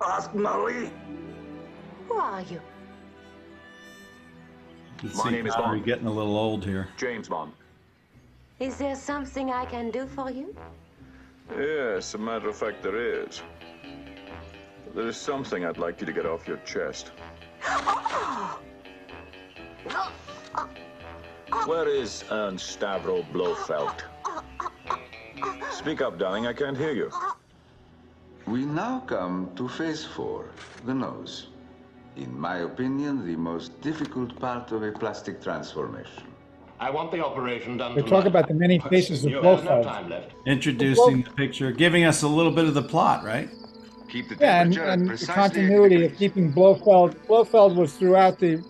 Ask 0.00 0.34
Marie. 0.34 0.90
Who 2.08 2.14
are 2.14 2.42
you? 2.42 2.60
You 5.02 5.08
can 5.08 5.16
My 5.16 5.24
see 5.24 5.30
name 5.30 5.46
is 5.46 5.54
Connery 5.54 5.78
Bond. 5.78 5.84
getting 5.86 6.06
a 6.06 6.12
little 6.12 6.36
old 6.36 6.64
here. 6.64 6.88
James 6.98 7.28
Bond. 7.28 7.52
Is 8.60 8.76
there 8.76 8.94
something 8.94 9.50
I 9.50 9.64
can 9.64 9.90
do 9.90 10.06
for 10.06 10.30
you? 10.30 10.54
Yes, 11.56 12.14
a 12.14 12.18
matter 12.18 12.48
of 12.48 12.56
fact, 12.56 12.82
there 12.82 13.22
is. 13.24 13.42
There 14.94 15.08
is 15.08 15.16
something 15.16 15.64
I'd 15.64 15.78
like 15.78 16.00
you 16.00 16.06
to 16.06 16.12
get 16.12 16.24
off 16.26 16.46
your 16.46 16.58
chest. 16.58 17.12
Where 21.66 21.88
is 21.88 22.24
Ernst 22.30 22.78
Stavro 22.78 23.24
Blofeld? 23.32 24.04
Speak 25.72 26.00
up, 26.00 26.18
darling, 26.18 26.46
I 26.46 26.52
can't 26.52 26.76
hear 26.76 26.92
you. 26.92 27.10
We 28.46 28.66
now 28.66 29.00
come 29.06 29.50
to 29.56 29.68
phase 29.68 30.04
four, 30.04 30.50
the 30.84 30.92
nose. 30.92 31.48
In 32.16 32.38
my 32.38 32.58
opinion, 32.58 33.26
the 33.26 33.36
most 33.36 33.80
difficult 33.80 34.38
part 34.38 34.70
of 34.70 34.82
a 34.82 34.92
plastic 34.92 35.42
transformation. 35.42 36.24
I 36.78 36.90
want 36.90 37.10
the 37.10 37.24
operation 37.24 37.78
done 37.78 37.94
They 37.94 38.02
talk 38.02 38.26
about 38.26 38.46
the 38.48 38.54
many 38.54 38.78
faces 38.78 39.24
of 39.24 39.30
You 39.30 39.36
no 39.40 39.56
Blofeld. 39.56 39.84
time 39.84 40.10
left. 40.10 40.32
Introducing 40.46 41.22
the 41.22 41.30
picture, 41.30 41.72
giving 41.72 42.04
us 42.04 42.22
a 42.22 42.28
little 42.28 42.52
bit 42.52 42.66
of 42.66 42.74
the 42.74 42.82
plot, 42.82 43.24
right? 43.24 43.48
Keep 44.10 44.28
the 44.28 44.36
Yeah, 44.38 44.60
and, 44.62 44.76
and 44.76 45.08
the 45.08 45.26
continuity 45.26 46.04
of 46.04 46.14
keeping 46.16 46.52
Blofeld. 46.52 47.16
Blofeld 47.26 47.76
was 47.76 47.94
throughout 47.94 48.38
the, 48.38 48.62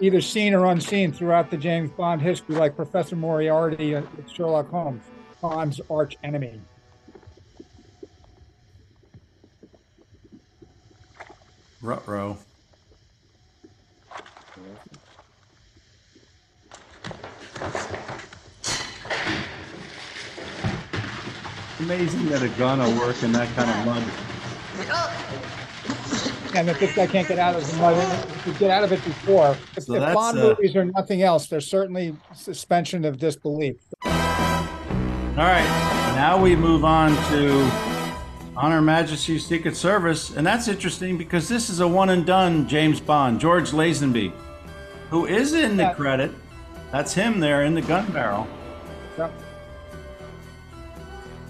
either 0.00 0.20
seen 0.20 0.52
or 0.52 0.66
unseen 0.66 1.10
throughout 1.10 1.50
the 1.50 1.56
James 1.56 1.90
Bond 1.90 2.20
history, 2.20 2.56
like 2.56 2.76
Professor 2.76 3.16
Moriarty 3.16 3.94
and 3.94 4.06
Sherlock 4.30 4.68
Holmes, 4.68 5.02
Bond's 5.40 5.80
arch 5.88 6.16
enemy. 6.22 6.60
Rutro. 11.84 12.38
Amazing 21.80 22.26
that 22.30 22.42
a 22.42 22.48
gun 22.56 22.78
will 22.78 22.98
work 22.98 23.22
in 23.22 23.32
that 23.32 23.54
kind 23.54 23.68
of 23.70 23.84
mud. 23.84 24.02
And 26.56 26.70
if 26.70 26.78
this 26.78 26.94
guy 26.96 27.06
can't 27.06 27.28
get 27.28 27.38
out 27.38 27.54
of 27.54 27.70
the 27.70 27.76
mud, 27.76 28.26
he 28.28 28.40
could 28.42 28.58
get 28.58 28.70
out 28.70 28.84
of 28.84 28.92
it 28.92 29.04
before. 29.04 29.54
If, 29.76 29.84
So 29.84 29.94
if 29.94 30.00
that's, 30.00 30.14
Bond 30.14 30.38
uh, 30.38 30.42
movies 30.42 30.74
are 30.76 30.86
nothing 30.86 31.20
else, 31.20 31.48
there's 31.48 31.68
certainly 31.68 32.16
suspension 32.32 33.04
of 33.04 33.18
disbelief. 33.18 33.76
All 34.06 34.10
right, 35.36 36.14
now 36.14 36.40
we 36.40 36.56
move 36.56 36.84
on 36.84 37.10
to 37.30 37.93
On 38.56 38.70
Her 38.70 38.80
Majesty's 38.80 39.44
Secret 39.44 39.76
Service, 39.76 40.36
and 40.36 40.46
that's 40.46 40.68
interesting 40.68 41.18
because 41.18 41.48
this 41.48 41.68
is 41.68 41.80
a 41.80 41.88
one 41.88 42.10
and 42.10 42.24
done 42.24 42.68
James 42.68 43.00
Bond, 43.00 43.40
George 43.40 43.72
Lazenby, 43.72 44.32
who 45.10 45.26
is 45.26 45.54
in 45.54 45.76
the 45.76 45.92
credit. 45.96 46.30
That's 46.92 47.12
him 47.12 47.40
there 47.40 47.64
in 47.64 47.74
the 47.74 47.82
gun 47.82 48.10
barrel. 48.12 48.46
Yep. 49.18 49.32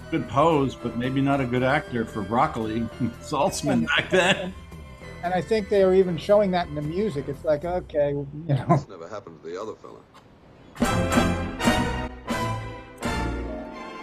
Good 0.09 0.27
pose, 0.29 0.73
but 0.73 0.97
maybe 0.97 1.21
not 1.21 1.39
a 1.39 1.45
good 1.45 1.61
actor 1.61 2.05
for 2.05 2.23
Broccoli 2.23 2.81
Saltzman 3.21 3.85
back 3.85 4.09
then. 4.09 4.51
And 5.23 5.33
I 5.33 5.41
think 5.41 5.69
they 5.69 5.83
are 5.83 5.93
even 5.93 6.17
showing 6.17 6.49
that 6.51 6.67
in 6.67 6.75
the 6.75 6.81
music. 6.81 7.27
It's 7.27 7.43
like, 7.43 7.65
okay, 7.65 8.09
you 8.09 8.27
know, 8.47 8.85
Never 8.89 9.07
happened 9.07 9.41
to 9.43 9.49
the 9.49 9.61
other 9.61 9.73
fella. 9.75 10.01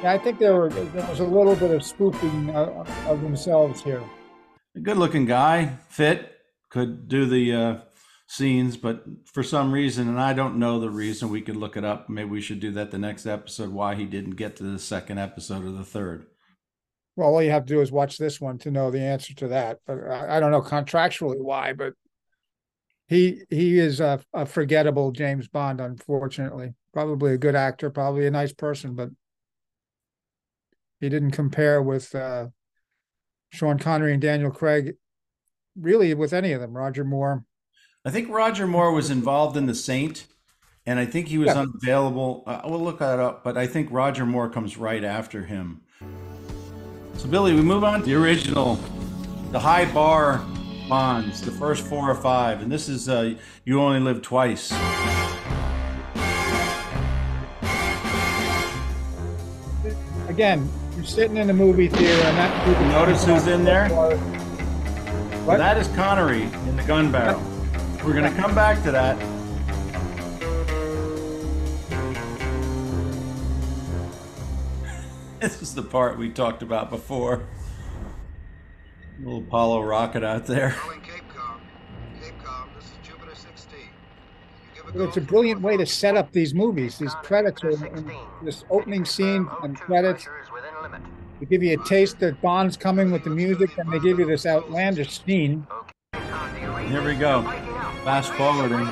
Yeah, 0.02 0.12
I 0.12 0.18
think 0.18 0.38
there 0.38 0.54
were 0.54 0.68
there 0.68 1.08
was 1.08 1.20
a 1.20 1.24
little 1.24 1.54
bit 1.54 1.70
of 1.70 1.84
spoofing 1.84 2.50
uh, 2.50 2.84
of 3.06 3.22
themselves 3.22 3.82
here. 3.82 4.02
A 4.74 4.80
good 4.80 4.96
looking 4.96 5.26
guy, 5.26 5.76
fit, 5.88 6.38
could 6.70 7.08
do 7.08 7.26
the 7.26 7.52
uh, 7.52 7.76
scenes, 8.26 8.76
but 8.76 9.04
for 9.26 9.42
some 9.42 9.70
reason, 9.70 10.08
and 10.08 10.20
I 10.20 10.32
don't 10.32 10.58
know 10.58 10.80
the 10.80 10.90
reason, 10.90 11.28
we 11.28 11.42
could 11.42 11.56
look 11.56 11.76
it 11.76 11.84
up. 11.84 12.08
Maybe 12.08 12.30
we 12.30 12.40
should 12.40 12.60
do 12.60 12.70
that 12.72 12.90
the 12.90 12.98
next 12.98 13.26
episode, 13.26 13.70
why 13.70 13.94
he 13.94 14.06
didn't 14.06 14.36
get 14.36 14.56
to 14.56 14.64
the 14.64 14.78
second 14.78 15.18
episode 15.18 15.64
or 15.64 15.70
the 15.70 15.84
third. 15.84 16.26
Well, 17.14 17.28
all 17.28 17.42
you 17.42 17.50
have 17.50 17.66
to 17.66 17.74
do 17.74 17.80
is 17.82 17.92
watch 17.92 18.16
this 18.16 18.40
one 18.40 18.56
to 18.58 18.70
know 18.70 18.90
the 18.90 19.02
answer 19.02 19.34
to 19.34 19.48
that. 19.48 19.80
But 19.86 19.98
I, 20.08 20.36
I 20.36 20.40
don't 20.40 20.50
know 20.50 20.62
contractually 20.62 21.38
why, 21.40 21.74
but 21.74 21.92
he 23.06 23.42
he 23.50 23.78
is 23.78 24.00
a, 24.00 24.20
a 24.32 24.46
forgettable 24.46 25.12
James 25.12 25.46
Bond, 25.46 25.80
unfortunately. 25.80 26.74
Probably 26.94 27.34
a 27.34 27.38
good 27.38 27.54
actor, 27.54 27.90
probably 27.90 28.26
a 28.26 28.30
nice 28.30 28.52
person, 28.52 28.94
but 28.94 29.10
he 31.02 31.08
didn't 31.08 31.32
compare 31.32 31.82
with 31.82 32.14
uh, 32.14 32.46
Sean 33.50 33.76
Connery 33.76 34.12
and 34.12 34.22
Daniel 34.22 34.52
Craig, 34.52 34.94
really 35.78 36.14
with 36.14 36.32
any 36.32 36.52
of 36.52 36.60
them. 36.60 36.76
Roger 36.76 37.04
Moore. 37.04 37.44
I 38.04 38.10
think 38.10 38.28
Roger 38.30 38.68
Moore 38.68 38.92
was 38.92 39.10
involved 39.10 39.56
in 39.56 39.66
The 39.66 39.74
Saint, 39.74 40.26
and 40.86 41.00
I 41.00 41.04
think 41.04 41.26
he 41.26 41.38
was 41.38 41.48
Yeah. 41.48 41.62
unavailable. 41.62 42.44
Uh, 42.46 42.60
we'll 42.66 42.82
look 42.82 43.00
that 43.00 43.18
up, 43.18 43.42
but 43.42 43.58
I 43.58 43.66
think 43.66 43.88
Roger 43.90 44.24
Moore 44.24 44.48
comes 44.48 44.76
right 44.76 45.02
after 45.02 45.44
him. 45.44 45.80
So, 47.16 47.28
Billy, 47.28 47.52
we 47.52 47.62
move 47.62 47.82
on 47.82 48.00
to 48.00 48.06
the 48.06 48.14
original, 48.14 48.78
the 49.50 49.58
high 49.58 49.92
bar 49.92 50.40
bonds, 50.88 51.40
the 51.40 51.50
first 51.50 51.84
four 51.84 52.08
or 52.08 52.14
five, 52.14 52.62
and 52.62 52.70
this 52.70 52.88
is 52.88 53.08
uh, 53.08 53.34
You 53.64 53.80
Only 53.80 53.98
Live 53.98 54.22
Twice. 54.22 54.72
Again, 60.28 60.68
you're 60.96 61.04
sitting 61.04 61.36
in 61.36 61.46
the 61.46 61.54
movie 61.54 61.88
theater 61.88 62.22
and 62.26 62.36
that 62.36 62.66
movie. 62.66 62.84
Notice 62.92 63.24
who's 63.24 63.46
in 63.46 63.64
there? 63.64 63.88
What? 65.44 65.58
That 65.58 65.76
is 65.78 65.88
Connery 65.88 66.42
in 66.42 66.76
the 66.76 66.84
gun 66.84 67.10
barrel. 67.10 67.42
We're 68.04 68.12
going 68.14 68.32
to 68.32 68.40
come 68.40 68.54
back 68.54 68.82
to 68.84 68.92
that. 68.92 69.18
This 75.40 75.60
is 75.60 75.74
the 75.74 75.82
part 75.82 76.18
we 76.18 76.30
talked 76.30 76.62
about 76.62 76.88
before. 76.88 77.42
Little 79.18 79.40
Apollo 79.40 79.82
rocket 79.82 80.22
out 80.22 80.46
there. 80.46 80.70
Calling 80.70 81.00
Cape 81.00 81.24
Cod. 81.34 81.60
This 82.76 82.84
is 82.84 82.92
Jupiter 83.02 83.34
16. 83.34 83.78
You 83.80 83.86
give 84.76 84.86
a 84.94 84.98
But 84.98 85.08
it's 85.08 85.16
a 85.16 85.20
brilliant 85.20 85.60
way 85.60 85.76
to 85.76 85.84
set 85.84 86.16
up 86.16 86.30
these 86.30 86.54
movies, 86.54 86.96
these 86.98 87.14
credits, 87.24 87.64
are 87.64 87.70
in 87.70 88.08
this 88.44 88.64
opening 88.70 89.04
scene 89.04 89.48
and 89.64 89.76
credits. 89.76 90.28
They 91.40 91.46
give 91.46 91.62
you 91.62 91.80
a 91.80 91.84
taste 91.84 92.18
that 92.20 92.40
Bond's 92.40 92.76
coming 92.76 93.10
with 93.10 93.24
the 93.24 93.30
music, 93.30 93.76
and 93.78 93.92
they 93.92 93.98
give 93.98 94.18
you 94.18 94.26
this 94.26 94.46
outlandish 94.46 95.22
scene. 95.24 95.66
Here 96.88 97.04
we 97.04 97.14
go. 97.14 97.42
Fast 98.04 98.32
forwarding. 98.34 98.84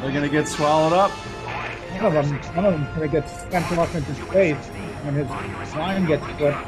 They're 0.00 0.12
going 0.12 0.22
to 0.22 0.28
get 0.28 0.48
swallowed 0.48 0.92
up. 0.92 1.10
one 1.10 2.06
of 2.06 2.12
them, 2.12 2.56
one 2.56 2.64
of 2.64 2.72
them's 2.72 2.88
gonna 2.94 3.08
get 3.08 3.28
sent 3.28 3.78
off 3.78 3.94
into 3.94 4.14
space 4.14 4.56
when 5.04 5.14
his 5.14 5.28
line 5.74 6.06
gets 6.06 6.26
clipped. 6.38 6.66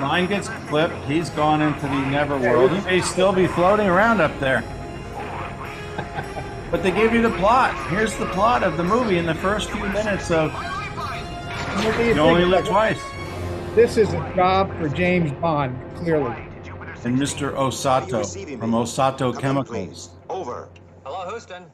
Line 0.00 0.26
gets 0.26 0.48
clipped. 0.68 0.96
He's 1.06 1.30
gone 1.30 1.62
into 1.62 1.82
the 1.82 1.88
Neverworld. 1.88 2.76
He 2.76 2.84
may 2.84 3.00
still 3.00 3.32
be 3.32 3.46
floating 3.46 3.86
around 3.86 4.20
up 4.20 4.38
there. 4.40 4.62
but 6.70 6.82
they 6.82 6.90
give 6.90 7.12
you 7.12 7.22
the 7.22 7.30
plot. 7.38 7.74
Here's 7.88 8.16
the 8.16 8.26
plot 8.26 8.62
of 8.62 8.76
the 8.76 8.84
movie 8.84 9.18
in 9.18 9.26
the 9.26 9.34
first 9.34 9.70
few 9.70 9.86
minutes 9.88 10.30
of 10.30 10.52
What 10.52 10.62
do 10.68 10.73
You 11.82 12.18
only 12.20 12.42
think? 12.42 12.52
live 12.54 12.66
twice. 12.66 13.00
This 13.74 13.96
is 13.96 14.08
a 14.12 14.32
job 14.36 14.70
for 14.78 14.88
James 14.88 15.32
Bond, 15.40 15.76
clearly. 15.96 16.30
And 17.04 17.18
Mr. 17.18 17.52
Osato 17.54 18.58
from 18.58 18.70
Osato 18.72 19.38
Chemicals. 19.38 20.10
Over. 20.30 20.68
Hello, 21.04 21.28
Houston. 21.30 21.64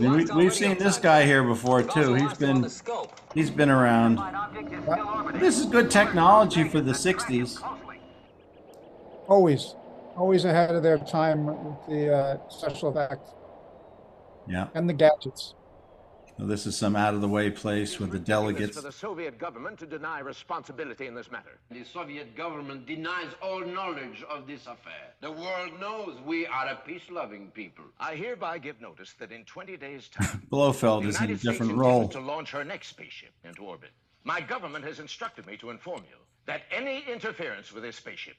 We, 0.00 0.24
we've 0.34 0.54
seen 0.54 0.78
this 0.78 0.96
guy 0.98 1.24
here 1.24 1.42
before 1.44 1.82
too. 1.82 2.14
He's 2.14 2.34
been 2.34 2.66
he's 3.34 3.50
been 3.50 3.68
around. 3.68 4.18
This 5.34 5.58
is 5.58 5.66
good 5.66 5.90
technology 5.90 6.64
for 6.64 6.80
the 6.80 6.92
'60s. 6.92 7.60
Always, 9.28 9.74
always 10.16 10.44
ahead 10.44 10.74
of 10.74 10.82
their 10.82 10.98
time 10.98 11.46
with 11.46 11.76
the 11.88 12.14
uh, 12.14 12.38
special 12.48 12.90
effects 12.90 13.30
Yeah. 14.48 14.68
and 14.74 14.88
the 14.88 14.92
gadgets. 14.94 15.54
Well, 16.42 16.48
this 16.48 16.66
is 16.66 16.76
some 16.76 16.96
out 16.96 17.14
of 17.14 17.20
the 17.20 17.28
way 17.28 17.50
place 17.50 18.00
with 18.00 18.10
the 18.10 18.18
delegates. 18.18 18.74
for 18.74 18.82
the 18.82 18.90
Soviet 18.90 19.38
government 19.38 19.78
to 19.78 19.86
deny 19.86 20.18
responsibility 20.18 21.06
in 21.06 21.14
this 21.14 21.30
matter. 21.30 21.60
The 21.70 21.84
Soviet 21.84 22.36
government 22.36 22.84
denies 22.84 23.28
all 23.40 23.60
knowledge 23.60 24.24
of 24.28 24.48
this 24.48 24.62
affair. 24.62 25.14
The 25.20 25.30
world 25.30 25.78
knows 25.78 26.18
we 26.26 26.44
are 26.48 26.66
a 26.66 26.80
peace-loving 26.84 27.52
people. 27.54 27.84
I 28.00 28.16
hereby 28.16 28.58
give 28.58 28.80
notice 28.80 29.14
that 29.20 29.30
in 29.30 29.44
20 29.44 29.76
days' 29.76 30.08
time, 30.08 30.42
Blofeld 30.50 31.06
is 31.06 31.14
in 31.14 31.22
a 31.22 31.26
United 31.26 31.38
States 31.38 31.42
different 31.42 31.72
intends 31.74 31.80
role. 31.80 32.08
to 32.08 32.18
launch 32.18 32.50
her 32.50 32.64
next 32.64 32.88
spaceship 32.88 33.30
into 33.44 33.62
orbit. 33.62 33.90
My 34.24 34.40
government 34.40 34.84
has 34.84 34.98
instructed 34.98 35.46
me 35.46 35.56
to 35.58 35.70
inform 35.70 36.00
you 36.10 36.18
that 36.46 36.62
any 36.72 37.04
interference 37.08 37.72
with 37.72 37.84
this 37.84 37.94
spaceship 37.94 38.36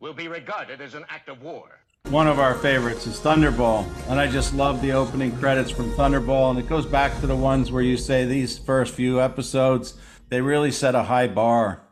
will 0.00 0.14
be 0.14 0.26
regarded 0.26 0.80
as 0.80 0.94
an 0.94 1.04
act 1.10 1.28
of 1.28 1.42
war. 1.42 1.80
One 2.10 2.26
of 2.26 2.38
our 2.40 2.54
favorites 2.54 3.06
is 3.06 3.18
Thunderball, 3.20 3.86
and 4.10 4.20
I 4.20 4.26
just 4.26 4.52
love 4.54 4.82
the 4.82 4.92
opening 4.92 5.34
credits 5.38 5.70
from 5.70 5.90
Thunderball, 5.92 6.50
and 6.50 6.58
it 6.58 6.68
goes 6.68 6.84
back 6.84 7.18
to 7.20 7.26
the 7.26 7.36
ones 7.36 7.72
where 7.72 7.82
you 7.82 7.96
say 7.96 8.26
these 8.26 8.58
first 8.58 8.92
few 8.92 9.20
episodes 9.20 9.94
they 10.28 10.40
really 10.40 10.72
set 10.72 10.94
a 10.94 11.04
high 11.04 11.28
bar. 11.28 11.82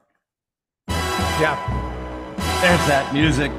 Yeah, 0.89 1.57
There's 2.61 2.87
that 2.89 3.11
music. 3.15 3.51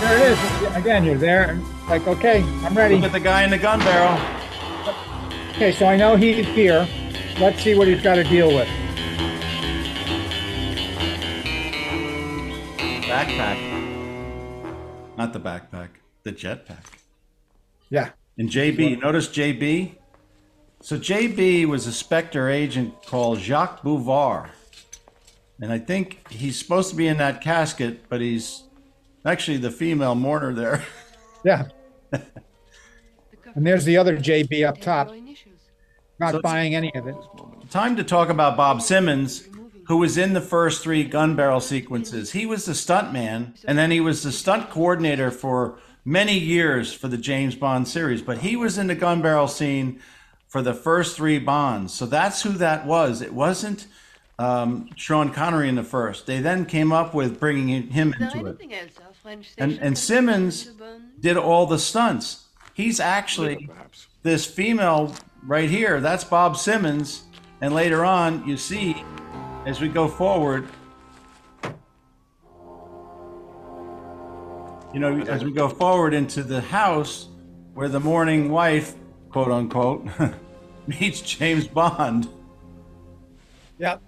there 0.00 0.18
it 0.18 0.32
is. 0.32 0.76
Again, 0.76 1.04
you're 1.04 1.16
there. 1.18 1.58
Like, 1.88 2.06
okay, 2.06 2.42
I'm 2.64 2.74
ready. 2.76 2.96
Look 2.96 3.04
at 3.04 3.12
the 3.12 3.20
guy 3.20 3.42
in 3.42 3.50
the 3.50 3.58
gun 3.58 3.80
barrel. 3.80 4.20
Okay, 5.54 5.72
so 5.72 5.86
I 5.86 5.96
know 5.96 6.16
he's 6.16 6.46
here. 6.48 6.86
Let's 7.40 7.62
see 7.62 7.74
what 7.74 7.88
he's 7.88 8.02
got 8.02 8.16
to 8.16 8.24
deal 8.24 8.48
with. 8.48 8.68
Backpack. 13.08 13.71
Not 15.16 15.32
the 15.32 15.40
backpack, 15.40 15.88
the 16.22 16.32
jetpack. 16.32 16.84
Yeah. 17.90 18.10
And 18.38 18.48
JB, 18.48 19.02
notice 19.02 19.28
JB? 19.28 19.96
So 20.80 20.98
JB 20.98 21.66
was 21.66 21.86
a 21.86 21.92
Spectre 21.92 22.48
agent 22.48 22.94
called 23.06 23.38
Jacques 23.38 23.82
Bouvar. 23.82 24.50
And 25.60 25.72
I 25.72 25.78
think 25.78 26.26
he's 26.28 26.58
supposed 26.58 26.90
to 26.90 26.96
be 26.96 27.06
in 27.06 27.18
that 27.18 27.40
casket, 27.40 28.08
but 28.08 28.20
he's 28.20 28.64
actually 29.24 29.58
the 29.58 29.70
female 29.70 30.14
mourner 30.14 30.52
there. 30.52 30.84
Yeah. 31.44 31.66
and 32.12 33.66
there's 33.66 33.84
the 33.84 33.96
other 33.96 34.16
JB 34.16 34.64
up 34.64 34.80
top. 34.80 35.12
Not 36.20 36.34
So 36.34 36.40
buying 36.40 36.76
any 36.76 36.94
of 36.94 37.08
it. 37.08 37.16
Time 37.68 37.96
to 37.96 38.04
talk 38.04 38.28
about 38.28 38.56
Bob 38.56 38.80
Simmons, 38.80 39.48
who 39.92 39.98
was 39.98 40.16
in 40.16 40.32
the 40.32 40.40
first 40.40 40.82
three 40.82 41.04
gun 41.04 41.36
barrel 41.36 41.60
sequences. 41.60 42.32
He 42.32 42.46
was 42.46 42.64
the 42.64 42.72
stuntman, 42.72 43.62
and 43.66 43.76
then 43.76 43.90
he 43.90 44.00
was 44.00 44.22
the 44.22 44.32
stunt 44.32 44.70
coordinator 44.70 45.30
for 45.30 45.78
many 46.02 46.38
years 46.38 46.94
for 46.94 47.08
the 47.08 47.18
James 47.18 47.54
Bond 47.54 47.86
series. 47.86 48.22
But 48.22 48.38
he 48.38 48.56
was 48.56 48.78
in 48.78 48.86
the 48.86 48.94
gun 48.94 49.20
barrel 49.20 49.48
scene 49.48 50.00
for 50.48 50.62
the 50.62 50.72
first 50.72 51.14
three 51.14 51.38
Bonds. 51.38 51.92
So 51.92 52.06
that's 52.06 52.40
who 52.40 52.52
that 52.52 52.86
was. 52.86 53.20
It 53.20 53.34
wasn't 53.34 53.86
um, 54.38 54.88
Sean 54.96 55.30
Connery 55.30 55.68
in 55.68 55.74
the 55.74 55.84
first. 55.84 56.26
They 56.26 56.40
then 56.40 56.64
came 56.64 56.90
up 56.90 57.12
with 57.12 57.38
bringing 57.38 57.90
him 57.90 58.14
into 58.18 58.46
it. 58.46 58.62
And, 59.58 59.78
and 59.78 59.98
Simmons 59.98 60.70
did 61.20 61.36
all 61.36 61.66
the 61.66 61.78
stunts. 61.78 62.46
He's 62.72 62.98
actually 62.98 63.68
this 64.22 64.46
female 64.46 65.14
right 65.46 65.68
here. 65.68 66.00
That's 66.00 66.24
Bob 66.24 66.56
Simmons. 66.56 67.24
And 67.60 67.74
later 67.74 68.06
on, 68.06 68.48
you 68.48 68.56
see, 68.56 68.96
as 69.64 69.80
we 69.80 69.88
go 69.88 70.08
forward, 70.08 70.68
you 74.92 75.00
know, 75.00 75.20
as 75.22 75.44
we 75.44 75.52
go 75.52 75.68
forward 75.68 76.14
into 76.14 76.42
the 76.42 76.60
house 76.60 77.28
where 77.74 77.88
the 77.88 78.00
morning 78.00 78.50
wife, 78.50 78.94
quote 79.30 79.50
unquote, 79.50 80.06
meets 80.86 81.20
James 81.20 81.66
Bond. 81.66 82.28
Yep. 83.78 84.02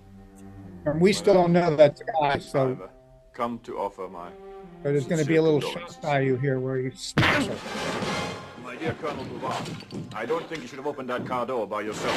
And 0.86 1.00
we 1.00 1.12
still 1.12 1.34
don't 1.34 1.52
know 1.52 1.74
that 1.76 2.00
guy, 2.20 2.38
so 2.38 2.90
Come 3.32 3.58
to 3.60 3.78
offer 3.78 4.06
my. 4.06 4.28
so 4.84 4.92
there's 4.92 5.06
going 5.06 5.20
to 5.20 5.26
be 5.26 5.36
a 5.36 5.42
little 5.42 5.60
shock 5.60 6.00
value 6.00 6.36
here 6.36 6.60
where 6.60 6.78
you 6.78 6.92
snaps 6.94 7.46
her. 7.46 8.62
My 8.62 8.76
dear 8.76 8.92
Colonel 9.00 9.24
Bouvar, 9.24 9.60
I 10.14 10.24
don't 10.24 10.46
think 10.48 10.62
you 10.62 10.68
should 10.68 10.78
have 10.78 10.86
opened 10.86 11.08
that 11.10 11.26
car 11.26 11.44
door 11.44 11.66
by 11.66 11.80
yourself. 11.80 12.14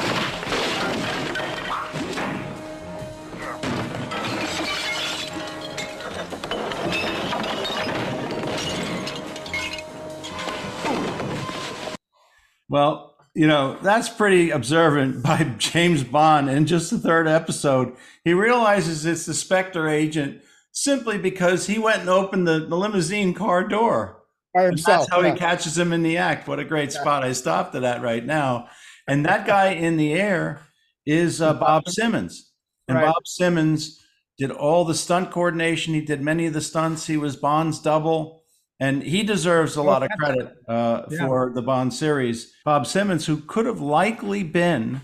Well, 12.69 13.15
you 13.33 13.47
know, 13.47 13.77
that's 13.81 14.09
pretty 14.09 14.49
observant 14.49 15.23
by 15.23 15.43
James 15.57 16.03
Bond 16.03 16.49
in 16.49 16.65
just 16.65 16.91
the 16.91 16.99
third 16.99 17.27
episode. 17.27 17.95
He 18.23 18.33
realizes 18.33 19.05
it's 19.05 19.25
the 19.25 19.33
Spectre 19.33 19.87
agent 19.87 20.41
simply 20.71 21.17
because 21.17 21.67
he 21.67 21.79
went 21.79 22.01
and 22.01 22.09
opened 22.09 22.47
the, 22.47 22.59
the 22.67 22.75
limousine 22.77 23.33
car 23.33 23.67
door. 23.67 24.23
By 24.53 24.63
And 24.63 24.71
himself. 24.71 25.07
that's 25.07 25.11
how 25.11 25.21
yeah. 25.21 25.33
he 25.33 25.39
catches 25.39 25.77
him 25.77 25.93
in 25.93 26.03
the 26.03 26.17
act. 26.17 26.47
What 26.47 26.59
a 26.59 26.65
great 26.65 26.91
spot. 26.91 27.23
I 27.23 27.33
stopped 27.33 27.75
at 27.75 27.81
that 27.81 28.01
right 28.01 28.25
now. 28.25 28.67
And 29.07 29.25
that 29.25 29.45
guy 29.47 29.69
in 29.69 29.97
the 29.97 30.13
air 30.13 30.61
is 31.05 31.41
uh, 31.41 31.53
Bob 31.53 31.87
Simmons. 31.89 32.51
And 32.87 32.97
Right. 32.97 33.05
Bob 33.05 33.25
Simmons 33.27 34.01
did 34.37 34.51
all 34.51 34.85
the 34.85 34.93
stunt 34.95 35.31
coordination. 35.31 35.93
He 35.93 36.01
did 36.01 36.21
many 36.21 36.45
of 36.45 36.53
the 36.53 36.61
stunts. 36.61 37.07
He 37.07 37.17
was 37.17 37.35
Bond's 37.35 37.79
double. 37.79 38.43
And 38.79 39.01
he 39.01 39.23
deserves 39.23 39.75
a 39.75 39.81
lot 39.81 40.03
of 40.03 40.09
credit 40.19 40.55
uh, 40.67 41.03
Yeah. 41.09 41.25
for 41.25 41.51
the 41.53 41.63
Bond 41.63 41.93
series. 41.93 42.53
Bob 42.63 42.85
Simmons, 42.85 43.25
who 43.25 43.37
could 43.37 43.65
have 43.65 43.81
likely 43.81 44.43
been 44.43 45.01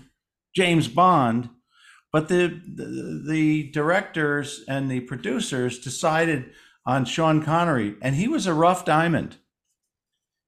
James 0.54 0.86
Bond, 0.86 1.48
but 2.12 2.28
the, 2.28 2.60
the 2.76 3.24
the 3.28 3.70
directors 3.72 4.64
and 4.68 4.88
the 4.88 5.00
producers 5.00 5.80
decided 5.80 6.52
on 6.86 7.04
Sean 7.04 7.42
Connery, 7.42 7.96
and 8.00 8.14
he 8.14 8.28
was 8.28 8.46
a 8.46 8.54
rough 8.54 8.84
diamond. 8.84 9.36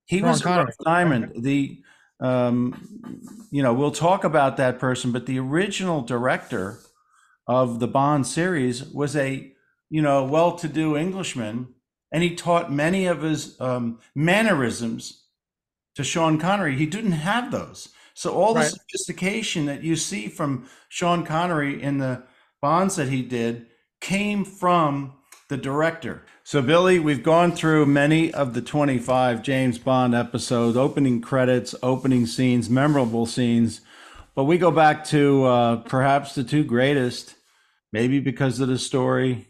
He 0.06 0.20
Sean 0.20 0.28
was 0.28 0.44
a 0.44 0.48
rough 0.48 0.74
diamond. 0.84 1.32
The 1.42 1.82
um, 2.20 3.48
you 3.50 3.62
know 3.64 3.74
we'll 3.74 3.90
talk 3.90 4.22
about 4.22 4.56
that 4.58 4.78
person, 4.78 5.10
but 5.10 5.26
the 5.26 5.40
original 5.40 6.02
director 6.02 6.78
of 7.48 7.80
the 7.80 7.88
Bond 7.88 8.26
series 8.28 8.84
was 8.84 9.16
a 9.16 9.52
you 9.90 10.02
know 10.02 10.24
well-to-do 10.24 10.96
Englishman, 10.96 11.74
and 12.16 12.22
he 12.22 12.34
taught 12.34 12.72
many 12.72 13.04
of 13.04 13.20
his 13.20 13.60
um, 13.60 13.98
mannerisms 14.14 15.24
to 15.96 16.02
Sean 16.02 16.38
Connery. 16.38 16.74
He 16.74 16.86
didn't 16.86 17.12
have 17.12 17.50
those. 17.50 17.90
So 18.14 18.32
all 18.32 18.54
the 18.54 18.62
sophistication 18.62 19.66
that 19.66 19.82
you 19.82 19.96
see 19.96 20.28
from 20.28 20.66
Sean 20.88 21.26
Connery 21.26 21.82
in 21.82 21.98
the 21.98 22.22
Bonds 22.62 22.96
that 22.96 23.10
he 23.10 23.20
did 23.20 23.66
came 24.00 24.46
from 24.46 25.12
the 25.50 25.58
director. 25.58 26.24
So 26.42 26.62
Billy, 26.62 26.98
we've 26.98 27.22
gone 27.22 27.52
through 27.52 27.84
many 27.84 28.32
of 28.32 28.54
the 28.54 28.62
25 28.62 29.42
James 29.42 29.76
Bond 29.76 30.14
episodes, 30.14 30.74
opening 30.74 31.20
credits, 31.20 31.74
opening 31.82 32.24
scenes, 32.24 32.70
memorable 32.70 33.26
scenes, 33.26 33.82
but 34.34 34.44
we 34.44 34.56
go 34.56 34.70
back 34.70 35.04
to 35.08 35.44
uh, 35.44 35.76
perhaps 35.82 36.34
the 36.34 36.44
two 36.44 36.64
greatest, 36.64 37.34
maybe 37.92 38.20
because 38.20 38.58
of 38.58 38.68
the 38.68 38.78
story, 38.78 39.48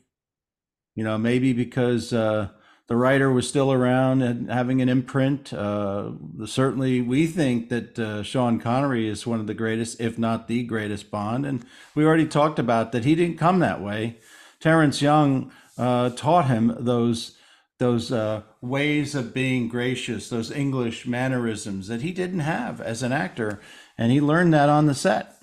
you 0.96 1.04
know, 1.04 1.16
maybe 1.16 1.52
because 1.52 2.12
uh, 2.12 2.48
the 2.88 2.96
writer 2.96 3.32
was 3.32 3.48
still 3.48 3.72
around 3.72 4.22
and 4.22 4.50
having 4.50 4.80
an 4.80 4.88
imprint. 4.88 5.52
Uh, 5.52 6.12
certainly, 6.46 7.00
we 7.00 7.26
think 7.26 7.68
that 7.68 7.98
uh, 7.98 8.22
Sean 8.22 8.60
Connery 8.60 9.08
is 9.08 9.26
one 9.26 9.40
of 9.40 9.48
the 9.48 9.54
greatest, 9.54 10.00
if 10.00 10.18
not 10.18 10.46
the 10.46 10.62
greatest 10.62 11.10
Bond. 11.10 11.44
And 11.44 11.64
we 11.94 12.04
already 12.04 12.26
talked 12.26 12.58
about 12.58 12.92
that 12.92 13.04
he 13.04 13.14
didn't 13.16 13.38
come 13.38 13.58
that 13.58 13.80
way. 13.80 14.18
Terrence 14.60 15.02
Young 15.02 15.50
uh, 15.76 16.10
taught 16.10 16.46
him 16.46 16.74
those 16.78 17.32
those 17.78 18.10
uh, 18.10 18.40
ways 18.62 19.14
of 19.14 19.34
being 19.34 19.68
gracious, 19.68 20.30
those 20.30 20.50
English 20.50 21.06
mannerisms 21.06 21.88
that 21.88 22.00
he 22.00 22.10
didn't 22.10 22.40
have 22.40 22.80
as 22.80 23.02
an 23.02 23.12
actor, 23.12 23.60
and 23.98 24.10
he 24.10 24.18
learned 24.18 24.54
that 24.54 24.70
on 24.70 24.86
the 24.86 24.94
set. 24.94 25.36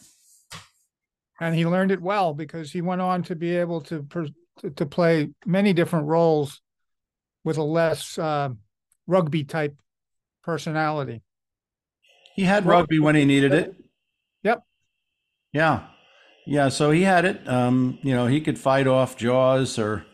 and 1.39 1.53
he 1.53 1.65
learned 1.65 1.91
it 1.91 2.01
well 2.01 2.33
because 2.33 2.71
he 2.71 2.81
went 2.81 3.01
on 3.01 3.21
to 3.23 3.35
be 3.35 3.55
able 3.55 3.81
to 3.81 4.07
to, 4.61 4.69
to 4.71 4.85
play 4.85 5.29
many 5.45 5.73
different 5.73 6.07
roles 6.07 6.62
with 7.43 7.57
a 7.57 7.63
less 7.63 8.17
uh, 8.17 8.49
rugby 9.07 9.43
type 9.43 9.75
personality. 10.43 11.21
He 12.35 12.43
had 12.43 12.65
rugby 12.65 12.99
when 12.99 13.15
he 13.15 13.25
needed 13.25 13.53
it. 13.53 13.75
Yep. 14.43 14.63
Yeah. 15.51 15.87
Yeah. 16.47 16.69
So 16.69 16.91
he 16.91 17.03
had 17.03 17.25
it. 17.25 17.47
Um, 17.47 17.99
you 18.01 18.15
know, 18.15 18.27
he 18.27 18.41
could 18.41 18.57
fight 18.57 18.87
off 18.87 19.17
Jaws 19.17 19.77
or 19.77 20.05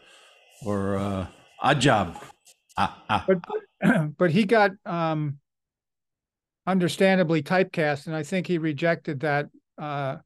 or 0.65 0.97
uh, 0.97 1.73
Job. 1.75 2.21
Ah, 2.77 3.03
ah. 3.09 3.25
But 3.27 4.17
but 4.17 4.31
he 4.31 4.45
got 4.45 4.71
um, 4.85 5.39
understandably 6.67 7.41
typecast, 7.41 8.07
and 8.07 8.15
I 8.15 8.23
think 8.23 8.47
he 8.47 8.57
rejected 8.57 9.21
that 9.21 9.49
uh, 9.77 10.17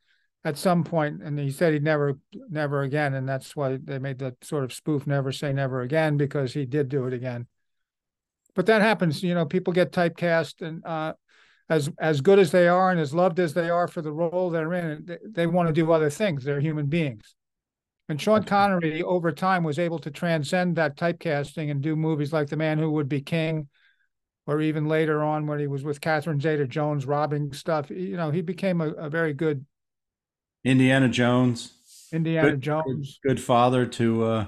at 0.45 0.58
some 0.58 0.84
point, 0.84 1.23
and 1.23 1.39
he 1.39 1.51
said 1.51 1.73
he'd 1.73 1.84
never 1.84 2.17
never 2.49 2.82
again, 2.82 3.13
and 3.13 3.27
that's 3.27 3.56
why 3.56 3.77
they 3.82 3.99
made 3.99 4.19
that 4.19 4.43
sort 4.43 4.63
of 4.63 4.73
spoof 4.73 5.08
"Never 5.08 5.32
Say 5.32 5.53
Never 5.53 5.82
Again" 5.82 6.17
because 6.17 6.53
he 6.53 6.65
did 6.65 6.89
do 6.89 7.06
it 7.06 7.13
again. 7.13 7.47
But 8.56 8.65
that 8.65 8.82
happens, 8.82 9.23
you 9.23 9.34
know. 9.34 9.45
People 9.45 9.73
get 9.73 9.91
typecast, 9.91 10.62
and 10.62 10.86
uh, 10.86 11.13
as 11.69 11.89
as 11.97 12.21
good 12.21 12.39
as 12.39 12.51
they 12.51 12.67
are 12.67 12.91
and 12.91 12.99
as 12.99 13.13
loved 13.13 13.39
as 13.39 13.53
they 13.53 13.69
are 13.69 13.88
for 13.88 14.01
the 14.01 14.12
role 14.12 14.49
they're 14.49 14.73
in, 14.73 15.06
they, 15.06 15.17
they 15.25 15.47
want 15.47 15.67
to 15.67 15.73
do 15.73 15.91
other 15.91 16.10
things. 16.10 16.43
They're 16.43 16.60
human 16.60 16.88
beings. 16.88 17.36
And 18.10 18.19
Sean 18.21 18.43
Connery, 18.43 19.01
over 19.01 19.32
time, 19.32 19.63
was 19.63 19.79
able 19.79 19.99
to 19.99 20.12
transcend 20.12 20.75
that 20.75 20.97
typecasting 20.97 21.71
and 21.71 21.82
do 21.82 21.95
movies 21.95 22.34
like 22.34 22.49
The 22.49 22.58
Man 22.58 22.77
Who 22.77 22.91
Would 22.91 23.08
Be 23.08 23.21
King, 23.21 23.69
or 24.45 24.60
even 24.60 24.88
later 24.88 25.23
on 25.23 25.47
when 25.47 25.60
he 25.60 25.67
was 25.67 25.86
with 25.86 26.01
Catherine 26.01 26.41
Zeta-Jones 26.41 27.06
robbing 27.06 27.53
stuff. 27.53 27.89
You 27.89 28.17
know, 28.17 28.29
he 28.29 28.41
became 28.41 28.82
a, 28.82 28.89
a 28.89 29.10
very 29.10 29.34
good 29.34 29.65
Indiana 30.63 31.10
Jones. 31.10 31.73
Indiana 32.12 32.52
Good- 32.52 32.62
Jones. 32.62 33.19
Good 33.26 33.41
father 33.41 33.86
to 33.86 34.23
uh, 34.23 34.45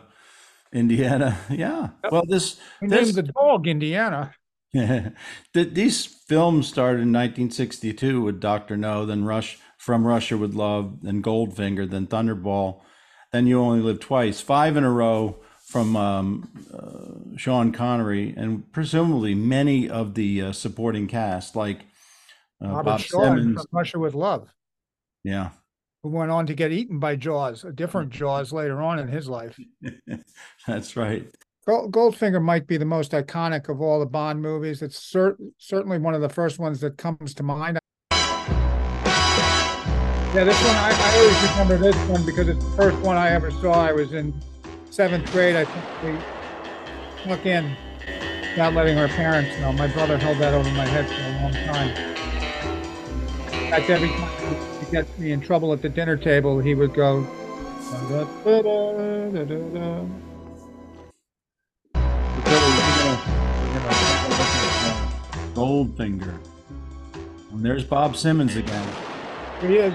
Indiana. 0.74 1.38
Yeah. 1.50 1.90
Well, 2.12 2.24
this 2.28 2.60
He 2.80 2.88
this 2.88 3.14
the 3.14 3.24
dog 3.24 3.68
Indiana. 3.68 4.34
Th- 4.74 5.14
These 5.54 6.06
films 6.06 6.68
started 6.68 7.02
in 7.02 7.14
1962 7.14 8.22
with 8.22 8.40
Doctor 8.40 8.76
No, 8.78 9.06
then 9.06 9.24
Rush 9.24 9.58
from 9.78 10.06
Russia 10.06 10.38
with 10.38 10.54
Love, 10.54 11.02
then 11.02 11.22
Goldfinger, 11.24 11.90
then 11.90 12.08
Thunderball, 12.08 12.82
then 13.32 13.48
You 13.48 13.60
Only 13.62 13.82
Live 13.82 14.00
Twice. 14.00 14.42
Five 14.42 14.76
in 14.78 14.84
a 14.84 14.92
row 14.92 15.38
from 15.66 15.96
um, 15.96 16.50
uh, 16.74 17.38
Sean 17.38 17.72
Connery, 17.72 18.34
and 18.36 18.70
presumably 18.72 19.34
many 19.36 19.90
of 19.90 20.14
the 20.16 20.42
uh, 20.42 20.52
supporting 20.52 21.08
cast, 21.08 21.56
like 21.56 21.82
uh, 22.64 22.68
Robert 22.70 22.84
Bob 22.84 23.00
Shaw 23.00 23.24
in 23.24 23.38
Simmons. 23.38 23.56
From 23.62 23.66
Russia 23.72 24.00
with 24.00 24.14
Love, 24.14 24.54
Yeah, 25.24 25.50
who 26.06 26.12
went 26.12 26.30
on 26.30 26.46
to 26.46 26.54
get 26.54 26.72
eaten 26.72 27.00
by 27.00 27.16
Jaws, 27.16 27.64
a 27.64 27.72
different 27.72 28.10
Jaws 28.12 28.54
later 28.54 28.80
on 28.80 29.00
in 29.00 29.08
his 29.08 29.28
life. 29.28 29.60
that's 30.68 30.96
right. 30.96 31.26
Goldfinger 31.68 32.44
might 32.44 32.68
be 32.68 32.78
the 32.78 32.86
most 32.86 33.14
iconic 33.14 33.70
of 33.70 33.82
all 33.82 34.00
the 34.00 34.06
Bond 34.06 34.40
movies. 34.40 34.84
It's 34.84 35.00
cer- 35.00 35.36
certainly 35.58 35.98
one 35.98 36.14
of 36.14 36.22
the 36.22 36.30
first 36.30 36.60
ones 36.60 36.80
that 36.82 37.00
comes 37.00 37.34
to 37.34 37.42
mind. 37.42 37.80
Yeah, 38.12 38.84
this 40.44 40.64
one, 40.64 40.76
I, 40.76 40.92
I 40.94 41.18
always 41.18 41.42
remember 41.50 41.78
this 41.78 41.96
one 42.08 42.24
because 42.24 42.50
it's 42.50 42.64
the 42.64 42.72
first 42.72 43.00
one 43.00 43.18
I 43.18 43.32
ever 43.32 43.50
saw. 43.50 43.74
I 43.74 43.92
was 43.92 44.14
in 44.14 44.32
seventh 44.92 45.32
grade. 45.32 45.56
I 45.56 45.66
think 45.66 45.84
we 46.04 46.16
snuck 47.24 47.48
in 47.48 47.76
without 48.52 48.76
letting 48.76 49.00
our 49.00 49.08
parents 49.08 49.60
know. 49.60 49.74
My 49.74 49.88
brother 49.88 50.20
held 50.20 50.38
that 50.38 50.54
over 50.54 50.70
my 50.70 50.86
head 50.86 51.08
for 51.08 51.16
a 51.16 51.32
long 51.42 51.54
time. 51.66 51.90
In 53.64 53.72
fact, 53.72 53.90
every 53.90 54.10
time 54.10 54.75
get 54.96 55.20
me 55.20 55.34
in 55.34 55.42
trouble 55.42 55.74
at 55.74 55.82
the 55.82 55.90
dinner 55.90 56.16
table, 56.16 56.58
he 56.58 56.74
would 56.74 56.94
go. 56.94 57.28
Goldfinger. 65.54 66.40
And 67.52 67.66
there's 67.66 67.84
Bob 67.84 68.16
Simmons 68.16 68.56
again. 68.56 68.88
There 69.60 69.70
he 69.70 69.76
is. 69.76 69.94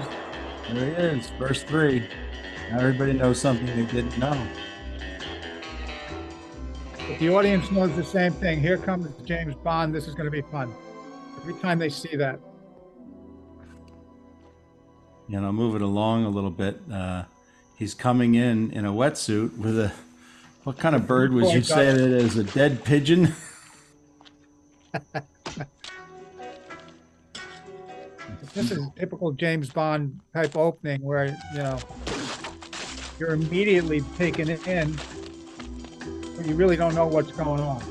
There 0.71 0.85
he 0.85 0.91
is, 0.91 1.31
first 1.39 1.65
three. 1.65 2.07
Now 2.69 2.81
everybody 2.81 3.13
knows 3.13 3.41
something 3.41 3.65
they 3.65 3.91
didn't 3.91 4.15
know. 4.19 4.39
But 7.07 7.17
the 7.17 7.29
audience 7.29 7.71
knows 7.71 7.95
the 7.95 8.03
same 8.03 8.33
thing. 8.33 8.59
Here 8.59 8.77
comes 8.77 9.09
James 9.25 9.55
Bond. 9.55 9.95
This 9.95 10.07
is 10.07 10.13
going 10.13 10.25
to 10.25 10.31
be 10.31 10.43
fun. 10.51 10.71
Every 11.39 11.55
time 11.55 11.79
they 11.79 11.89
see 11.89 12.15
that. 12.17 12.39
You 15.31 15.39
know, 15.39 15.53
move 15.53 15.75
it 15.77 15.81
along 15.81 16.25
a 16.25 16.29
little 16.29 16.49
bit. 16.49 16.81
Uh, 16.91 17.23
he's 17.77 17.93
coming 17.93 18.35
in 18.35 18.69
in 18.71 18.85
a 18.85 18.91
wetsuit 18.91 19.57
with 19.57 19.79
a. 19.79 19.93
What 20.65 20.77
kind 20.77 20.93
of 20.93 21.07
bird 21.07 21.31
would 21.31 21.53
you 21.53 21.63
say 21.63 21.85
that 21.85 21.97
is? 21.97 22.35
A 22.35 22.43
dead 22.43 22.83
pigeon? 22.83 23.33
This 28.53 28.71
is 28.71 28.79
a 28.79 28.91
typical 28.99 29.31
James 29.31 29.69
Bond 29.69 30.19
type 30.33 30.57
opening 30.57 31.01
where, 31.01 31.27
you 31.53 31.59
know, 31.59 31.79
you're 33.17 33.31
immediately 33.31 34.01
taken 34.17 34.49
in, 34.49 34.99
but 36.35 36.45
you 36.45 36.55
really 36.55 36.75
don't 36.75 36.93
know 36.93 37.07
what's 37.07 37.31
going 37.31 37.61
on. 37.61 37.81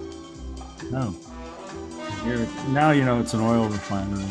No. 0.90 1.16
You're, 2.26 2.46
now 2.74 2.90
you 2.90 3.07
know 3.07 3.20
it's 3.20 3.33
an 3.33 3.40
oil 3.40 3.68
refinery. 3.68 4.22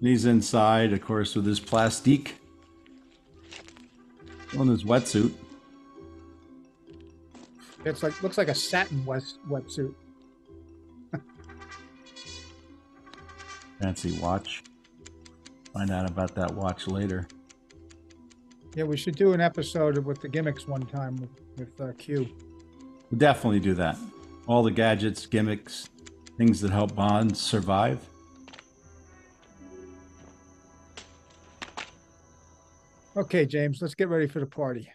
He's 0.00 0.26
inside, 0.26 0.92
of 0.92 1.00
course, 1.00 1.34
with 1.34 1.46
his 1.46 1.58
plastique. 1.58 2.36
On 4.56 4.68
his 4.68 4.84
wetsuit. 4.84 5.32
It's 7.84 8.02
like 8.02 8.22
looks 8.22 8.38
like 8.38 8.48
a 8.48 8.54
satin 8.54 9.04
wet, 9.04 9.22
wetsuit. 9.48 9.94
Fancy 13.80 14.18
watch. 14.18 14.62
Find 15.72 15.90
out 15.90 16.10
about 16.10 16.34
that 16.34 16.52
watch 16.52 16.86
later. 16.86 17.26
Yeah, 18.74 18.84
we 18.84 18.96
should 18.96 19.16
do 19.16 19.32
an 19.32 19.40
episode 19.40 19.98
with 19.98 20.20
the 20.20 20.28
gimmicks 20.28 20.66
one 20.66 20.82
time 20.82 21.16
with, 21.16 21.30
with 21.56 21.80
uh, 21.80 21.92
Q. 21.98 22.28
We'll 23.10 23.18
definitely 23.18 23.60
do 23.60 23.74
that. 23.74 23.96
All 24.46 24.62
the 24.62 24.70
gadgets, 24.70 25.26
gimmicks, 25.26 25.88
things 26.36 26.60
that 26.60 26.70
help 26.70 26.94
Bond 26.94 27.36
survive. 27.36 28.08
Okay, 33.18 33.46
James, 33.46 33.82
let's 33.82 33.96
get 33.96 34.08
ready 34.08 34.28
for 34.28 34.38
the 34.38 34.46
party. 34.46 34.88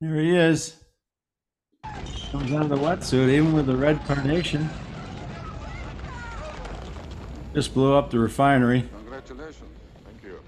There 0.00 0.14
he 0.14 0.36
is. 0.36 0.76
Comes 2.30 2.52
out 2.52 2.62
of 2.62 2.68
the 2.68 2.76
wetsuit, 2.76 3.28
even 3.30 3.52
with 3.52 3.66
the 3.66 3.74
red 3.74 3.98
carnation. 4.04 4.70
Just 7.52 7.74
blew 7.74 7.94
up 7.94 8.12
the 8.12 8.20
refinery. 8.20 8.88
Congratulations. 8.94 9.68
Thank 10.04 10.22
you. 10.22 10.38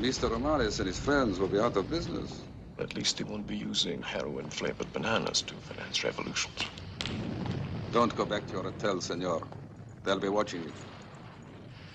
Mr. 0.00 0.28
Ramirez 0.28 0.80
and 0.80 0.88
his 0.88 0.98
friends 0.98 1.38
will 1.38 1.46
be 1.46 1.60
out 1.60 1.76
of 1.76 1.88
business. 1.88 2.42
At 2.80 2.96
least 2.96 3.18
they 3.18 3.24
won't 3.24 3.46
be 3.46 3.56
using 3.56 4.02
heroin 4.02 4.50
flavored 4.50 4.92
bananas 4.92 5.40
to 5.42 5.54
finance 5.54 6.02
revolutions. 6.02 6.64
Don't 7.92 8.16
go 8.16 8.24
back 8.24 8.44
to 8.48 8.54
your 8.54 8.64
hotel, 8.64 9.00
senor. 9.00 9.46
They'll 10.02 10.18
be 10.18 10.30
watching 10.30 10.64
you. 10.64 10.72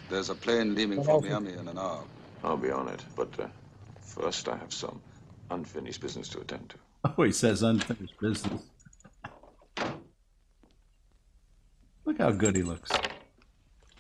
There's 0.10 0.30
a 0.30 0.36
plane 0.36 0.76
leaving 0.76 1.04
for 1.04 1.20
Miami 1.20 1.52
in 1.52 1.68
an 1.68 1.78
hour. 1.78 2.06
I'll 2.42 2.56
be 2.56 2.72
on 2.72 2.88
it, 2.88 3.04
but 3.18 3.28
uh, 3.38 3.48
first 4.06 4.48
I 4.48 4.56
have 4.58 4.74
some 4.74 5.02
unfinished 5.52 6.02
business 6.02 6.30
to 6.30 6.40
attend 6.42 6.70
to. 6.70 6.78
Oh, 7.18 7.22
he 7.24 7.32
says 7.32 7.62
unfinished 7.62 8.20
business. 8.20 8.64
Look 12.04 12.18
how 12.18 12.32
good 12.32 12.56
he 12.56 12.64
looks. 12.64 12.92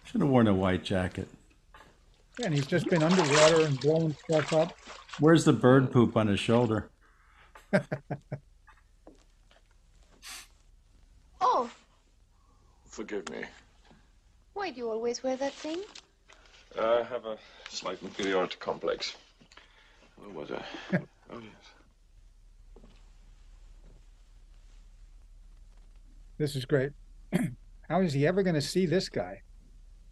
Should 0.05 0.21
have 0.21 0.29
worn 0.29 0.47
a 0.47 0.53
white 0.55 0.83
jacket. 0.83 1.27
Yeah, 2.39 2.47
and 2.47 2.55
he's 2.55 2.65
just 2.65 2.87
been 2.89 3.03
underwater 3.03 3.63
and 3.65 3.79
blowing 3.79 4.15
stuff 4.27 4.53
up. 4.53 4.73
Where's 5.19 5.45
the 5.45 5.53
bird 5.53 5.91
poop 5.91 6.17
on 6.17 6.27
his 6.27 6.39
shoulder? 6.39 6.89
Oh, 11.41 11.69
Forgive 12.89 13.29
me. 13.29 13.43
why 14.53 14.71
do 14.71 14.77
you 14.77 14.89
always 14.89 15.21
wear 15.21 15.35
that 15.37 15.53
thing? 15.53 15.81
I 16.79 17.03
have 17.03 17.25
a 17.25 17.37
slight 17.69 18.01
inferiority 18.01 18.55
complex. 18.59 19.15
Where 20.17 20.29
was 20.29 20.51
I? 20.51 20.63
oh, 21.31 21.39
yes. 21.39 21.51
This 26.37 26.55
is 26.55 26.65
great. 26.65 26.91
How 27.89 28.01
is 28.01 28.13
he 28.13 28.27
ever 28.27 28.43
going 28.43 28.55
to 28.55 28.61
see 28.61 28.85
this 28.85 29.09
guy? 29.09 29.41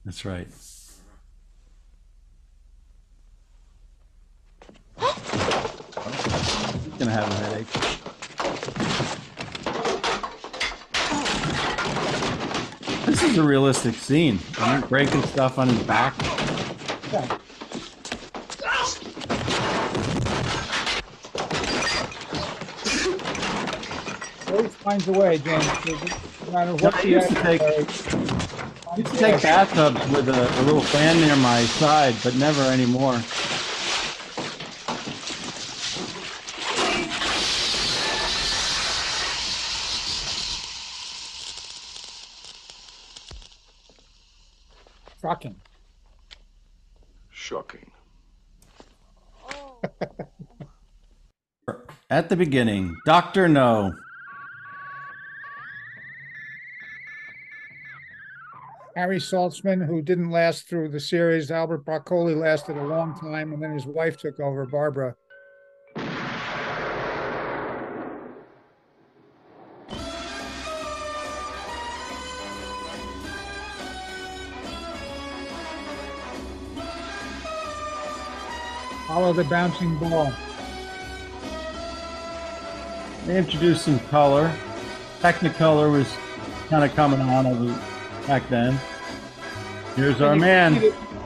That's 0.06 0.24
right. 0.26 0.48
He's 4.98 5.10
going 6.98 7.08
to 7.08 7.12
have 7.12 7.30
a 7.30 7.36
headache. 7.36 7.68
This 13.06 13.22
is 13.24 13.38
a 13.38 13.44
realistic 13.44 13.96
scene. 13.96 14.40
Breaking 14.88 15.22
stuff 15.24 15.60
on 15.60 15.68
his 15.68 15.84
back. 15.84 16.16
Yeah. 17.12 17.38
Always 24.54 24.76
finds 24.76 25.08
a 25.08 25.12
way, 25.14 25.40
James. 25.40 25.66
No 26.46 26.52
matter 26.52 26.76
what 26.76 26.94
I 26.94 27.02
the 27.02 27.08
used 27.10 27.30
to 27.30 27.36
take- 27.42 27.62
adversary- 27.62 28.22
I 28.92 28.98
used 28.98 29.12
to 29.14 29.18
take 29.18 29.42
bathtubs 29.42 30.08
with 30.12 30.30
a, 30.30 30.62
a 30.62 30.62
little 30.62 30.82
fan 30.84 31.20
near 31.20 31.36
my 31.38 31.64
side, 31.66 32.14
but 32.24 32.36
never 32.36 32.62
anymore. 32.62 33.20
Shocking. 45.22 45.56
Shocking. 47.30 47.92
Oh. 49.50 49.80
At 52.10 52.30
the 52.30 52.36
beginning, 52.36 52.96
Doctor 53.06 53.48
No. 53.48 53.94
Harry 58.96 59.18
Saltzman, 59.18 59.84
who 59.88 60.04
didn't 60.04 60.30
last 60.30 60.70
through 60.70 60.88
the 60.90 61.00
series. 61.00 61.50
Albert 61.50 61.80
Broccoli 61.80 62.36
lasted 62.36 62.78
a 62.78 62.84
long 62.84 63.20
time, 63.20 63.52
and 63.52 63.62
then 63.62 63.74
his 63.74 63.88
wife 63.88 64.18
took 64.18 64.40
over, 64.40 64.68
Barbara. 64.68 65.16
Follow 79.08 79.34
the 79.34 79.44
bouncing 79.46 79.98
ball. 79.98 80.32
They 83.26 83.38
introduced 83.38 83.86
some 83.86 84.00
color. 84.10 84.56
Technicolor 85.20 85.92
was 85.92 86.12
kind 86.70 86.84
of 86.84 86.96
coming 86.96 87.22
on 87.22 87.48
over 87.48 87.93
back 88.28 88.48
then. 88.50 88.80
Here's 89.96 90.22
our 90.22 90.34
And 90.34 90.42
can 90.42 90.48
man. 90.48 90.74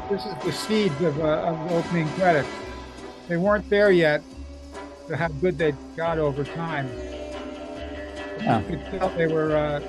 This 0.09 0.25
is 0.25 0.33
the 0.43 0.51
seeds 0.51 1.01
of, 1.01 1.19
uh, 1.19 1.23
of 1.23 1.71
opening 1.71 2.07
credits. 2.11 2.49
They 3.27 3.37
weren't 3.37 3.69
there 3.69 3.91
yet 3.91 4.21
to 5.07 5.17
how 5.17 5.27
good 5.27 5.57
they 5.57 5.73
got 5.95 6.17
over 6.17 6.43
time. 6.43 6.89
Yeah. 8.39 8.59
You 8.61 8.77
could 8.77 8.85
tell 8.85 9.09
they 9.09 9.27
were 9.27 9.55
uh, 9.55 9.79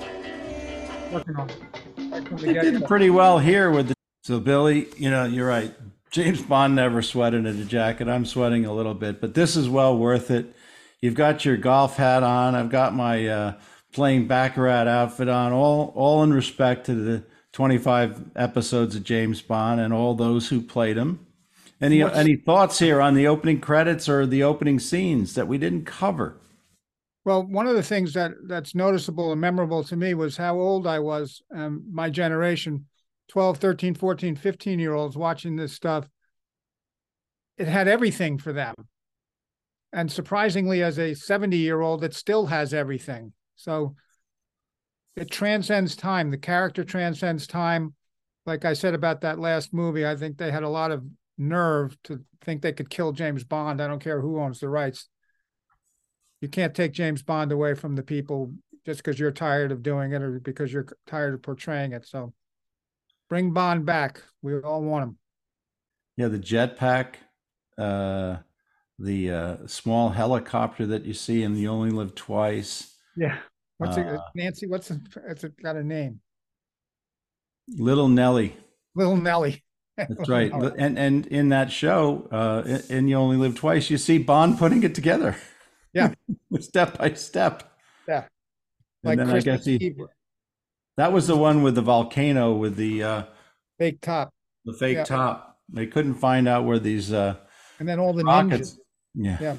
working 1.12 1.36
on 1.36 1.50
it. 1.50 1.62
right 2.10 2.28
from 2.28 2.36
the 2.38 2.46
They 2.46 2.52
did 2.54 2.84
pretty 2.86 3.10
well 3.10 3.38
here 3.38 3.70
with 3.70 3.88
the. 3.88 3.94
So 4.22 4.40
Billy, 4.40 4.88
you 4.96 5.10
know, 5.10 5.24
you're 5.24 5.46
right. 5.46 5.72
James 6.10 6.42
Bond 6.42 6.74
never 6.74 7.02
sweated 7.02 7.46
in 7.46 7.60
a 7.60 7.64
jacket. 7.64 8.08
I'm 8.08 8.24
sweating 8.24 8.64
a 8.64 8.72
little 8.72 8.94
bit, 8.94 9.20
but 9.20 9.34
this 9.34 9.56
is 9.56 9.68
well 9.68 9.96
worth 9.96 10.30
it. 10.30 10.54
You've 11.00 11.14
got 11.14 11.44
your 11.44 11.56
golf 11.56 11.96
hat 11.96 12.22
on. 12.22 12.54
I've 12.54 12.70
got 12.70 12.94
my 12.94 13.26
uh, 13.28 13.52
playing 13.92 14.26
baccarat 14.26 14.86
outfit 14.86 15.28
on. 15.28 15.52
All 15.52 15.92
all 15.94 16.22
in 16.22 16.32
respect 16.32 16.86
to 16.86 16.94
the 16.94 17.24
25 17.52 18.30
episodes 18.36 18.94
of 18.94 19.04
James 19.04 19.40
Bond 19.42 19.80
and 19.80 19.92
all 19.92 20.14
those 20.14 20.48
who 20.48 20.60
played 20.60 20.96
him. 20.96 21.26
Any 21.80 22.02
What's- 22.02 22.16
any 22.16 22.36
thoughts 22.36 22.78
here 22.78 23.00
on 23.00 23.14
the 23.14 23.26
opening 23.26 23.60
credits 23.60 24.08
or 24.08 24.26
the 24.26 24.42
opening 24.42 24.78
scenes 24.78 25.34
that 25.34 25.48
we 25.48 25.58
didn't 25.58 25.84
cover? 25.84 26.36
Well, 27.24 27.42
one 27.44 27.66
of 27.66 27.76
the 27.76 27.82
things 27.82 28.14
that 28.14 28.32
that's 28.46 28.74
noticeable 28.74 29.32
and 29.32 29.40
memorable 29.40 29.84
to 29.84 29.96
me 29.96 30.14
was 30.14 30.36
how 30.36 30.58
old 30.58 30.86
I 30.86 30.98
was, 30.98 31.42
um, 31.54 31.84
my 31.90 32.10
generation, 32.10 32.86
12, 33.28 33.58
13, 33.58 33.94
14, 33.94 34.34
15 34.34 34.78
year 34.78 34.94
olds 34.94 35.16
watching 35.16 35.56
this 35.56 35.72
stuff. 35.72 36.08
It 37.58 37.68
had 37.68 37.88
everything 37.88 38.38
for 38.38 38.52
them. 38.52 38.74
And 39.92 40.10
surprisingly, 40.10 40.82
as 40.82 40.98
a 40.98 41.14
70 41.14 41.56
year 41.56 41.80
old, 41.80 42.04
it 42.04 42.14
still 42.14 42.46
has 42.46 42.72
everything. 42.72 43.32
So 43.58 43.94
it 45.14 45.30
transcends 45.30 45.94
time. 45.94 46.30
The 46.30 46.38
character 46.38 46.82
transcends 46.82 47.46
time. 47.46 47.94
Like 48.46 48.64
I 48.64 48.72
said 48.72 48.94
about 48.94 49.20
that 49.20 49.38
last 49.38 49.74
movie, 49.74 50.06
I 50.06 50.16
think 50.16 50.38
they 50.38 50.50
had 50.50 50.62
a 50.62 50.68
lot 50.68 50.90
of 50.90 51.04
nerve 51.36 51.96
to 52.04 52.24
think 52.42 52.62
they 52.62 52.72
could 52.72 52.88
kill 52.88 53.12
James 53.12 53.44
Bond. 53.44 53.82
I 53.82 53.86
don't 53.86 54.02
care 54.02 54.22
who 54.22 54.40
owns 54.40 54.60
the 54.60 54.70
rights 54.70 55.08
you 56.40 56.48
can't 56.48 56.74
take 56.74 56.92
James 56.92 57.22
Bond 57.22 57.52
away 57.52 57.74
from 57.74 57.96
the 57.96 58.02
people 58.02 58.52
just 58.86 59.02
because 59.02 59.18
you're 59.18 59.32
tired 59.32 59.72
of 59.72 59.82
doing 59.82 60.12
it 60.12 60.22
or 60.22 60.38
because 60.38 60.72
you're 60.72 60.86
tired 61.06 61.34
of 61.34 61.42
portraying 61.42 61.92
it. 61.92 62.06
So 62.06 62.32
bring 63.28 63.52
Bond 63.52 63.84
back. 63.84 64.22
We 64.42 64.58
all 64.60 64.82
want 64.82 65.04
him. 65.04 65.18
Yeah, 66.16 66.28
the 66.28 66.38
jetpack, 66.38 67.14
uh, 67.76 68.38
the 68.98 69.30
uh, 69.30 69.56
small 69.66 70.10
helicopter 70.10 70.86
that 70.86 71.04
you 71.04 71.14
see 71.14 71.42
in 71.42 71.56
You 71.56 71.70
Only 71.70 71.90
Live 71.90 72.14
Twice. 72.14 72.94
Yeah. 73.18 73.38
What's 73.78 73.96
it, 73.96 74.06
Uh, 74.06 74.18
Nancy? 74.34 74.66
What's 74.66 74.90
it? 74.90 75.00
It's 75.28 75.44
got 75.62 75.76
a 75.76 75.82
name. 75.84 76.20
Little 77.76 78.08
Nelly. 78.08 78.56
Little 78.94 79.16
Nelly. 79.16 79.62
That's 79.96 80.28
right. 80.28 80.52
And 80.52 80.98
and 80.98 81.26
in 81.26 81.48
that 81.50 81.70
show, 81.72 82.28
uh, 82.30 82.62
in- 82.66 82.96
in 82.98 83.08
You 83.08 83.16
Only 83.16 83.36
Live 83.36 83.56
Twice, 83.56 83.90
you 83.90 83.98
see 83.98 84.18
Bond 84.18 84.58
putting 84.58 84.82
it 84.84 84.94
together. 84.94 85.36
Yeah. 85.92 86.14
step 86.60 86.98
by 86.98 87.12
step. 87.14 87.72
Yeah. 88.06 88.18
And 88.18 88.26
Like 89.04 89.18
then 89.18 89.30
I 89.30 89.40
guess 89.40 89.64
he, 89.64 89.74
Eve, 89.76 89.98
that 90.96 91.12
was 91.12 91.26
the 91.26 91.36
one 91.36 91.62
with 91.62 91.74
the 91.74 91.82
volcano 91.82 92.54
with 92.54 92.76
the 92.76 93.02
uh, 93.02 93.22
fake 93.78 94.00
top, 94.00 94.32
the 94.64 94.72
fake 94.72 94.98
Yeah. 94.98 95.04
top. 95.04 95.58
They 95.68 95.86
couldn't 95.86 96.14
find 96.14 96.48
out 96.48 96.64
where 96.64 96.78
these 96.78 97.12
uh, 97.12 97.36
and 97.78 97.88
then 97.88 97.98
all 98.00 98.12
the 98.12 98.24
rockets. 98.24 98.74
ninjas. 98.74 98.78
Yeah. 99.14 99.36
Yeah. 99.40 99.56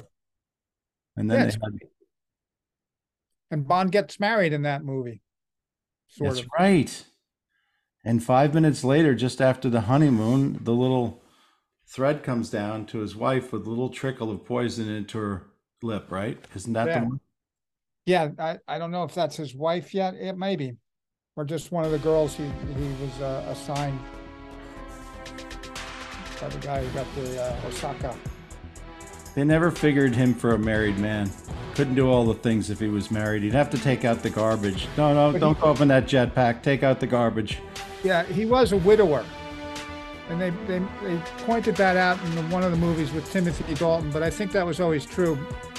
And 1.16 1.30
then 1.30 1.38
Yeah, 1.38 1.44
they 1.46 1.52
had, 1.52 1.80
And 3.50 3.66
Bond 3.66 3.92
gets 3.92 4.20
married 4.20 4.52
in 4.52 4.62
that 4.62 4.84
movie. 4.84 5.22
Sort 6.08 6.30
that's 6.30 6.40
of. 6.40 6.48
right. 6.58 7.04
And 8.04 8.22
five 8.22 8.54
minutes 8.54 8.84
later, 8.84 9.14
just 9.14 9.40
after 9.40 9.68
the 9.68 9.82
honeymoon, 9.82 10.60
the 10.62 10.72
little 10.72 11.22
thread 11.86 12.22
comes 12.22 12.48
down 12.50 12.86
to 12.86 12.98
his 12.98 13.14
wife 13.16 13.52
with 13.52 13.66
a 13.66 13.68
little 13.68 13.90
trickle 13.90 14.30
of 14.30 14.44
poison 14.44 14.88
into 14.88 15.18
her 15.18 15.46
lip. 15.82 16.10
Right? 16.10 16.38
Isn't 16.54 16.72
that 16.74 16.86
Yeah. 16.86 17.00
the 17.00 17.06
one? 17.06 17.20
Yeah, 18.06 18.28
I, 18.38 18.58
I 18.66 18.78
don't 18.78 18.90
know 18.90 19.04
if 19.04 19.14
that's 19.14 19.36
his 19.36 19.54
wife 19.54 19.92
yet. 19.92 20.14
It 20.14 20.36
may 20.36 20.56
be, 20.56 20.76
or 21.36 21.44
just 21.44 21.70
one 21.70 21.84
of 21.84 21.90
the 21.90 21.98
girls 21.98 22.34
he 22.34 22.44
he 22.44 22.88
was 23.02 23.20
uh, 23.20 23.44
assigned 23.50 23.98
by 26.40 26.48
the 26.48 26.58
guy 26.58 26.84
who 26.84 26.94
got 26.94 27.06
the 27.14 27.42
uh, 27.42 27.68
Osaka. 27.68 28.16
They 29.34 29.44
never 29.44 29.70
figured 29.70 30.14
him 30.14 30.34
for 30.34 30.54
a 30.54 30.58
married 30.58 30.98
man. 30.98 31.30
Couldn't 31.80 31.94
do 31.94 32.10
all 32.10 32.26
the 32.26 32.34
things 32.34 32.68
if 32.68 32.78
he 32.78 32.88
was 32.88 33.10
married. 33.10 33.42
He'd 33.42 33.54
have 33.54 33.70
to 33.70 33.78
take 33.78 34.04
out 34.04 34.22
the 34.22 34.28
garbage. 34.28 34.86
No, 34.98 35.14
no, 35.14 35.32
But 35.32 35.40
don't 35.40 35.54
he- 35.54 35.62
go 35.62 35.70
up 35.70 35.80
in 35.80 35.88
that 35.88 36.04
jetpack. 36.04 36.62
Take 36.62 36.82
out 36.82 37.00
the 37.00 37.06
garbage. 37.06 37.56
Yeah, 38.04 38.22
he 38.24 38.44
was 38.44 38.72
a 38.72 38.76
widower, 38.76 39.24
and 40.28 40.38
they 40.38 40.50
they 40.66 40.80
they 41.02 41.16
pointed 41.46 41.76
that 41.76 41.96
out 41.96 42.22
in 42.22 42.34
the, 42.34 42.42
one 42.54 42.62
of 42.64 42.70
the 42.70 42.76
movies 42.76 43.10
with 43.12 43.32
Timothy 43.32 43.72
Dalton. 43.76 44.10
But 44.10 44.22
I 44.22 44.28
think 44.28 44.52
that 44.52 44.66
was 44.66 44.78
always 44.78 45.06
true. 45.06 45.36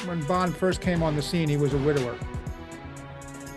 When 0.08 0.24
Bond 0.24 0.58
first 0.58 0.82
came 0.82 1.04
on 1.04 1.16
the 1.16 1.22
scene, 1.22 1.48
he 1.48 1.58
was 1.58 1.72
a 1.76 1.78
widower 1.78 2.16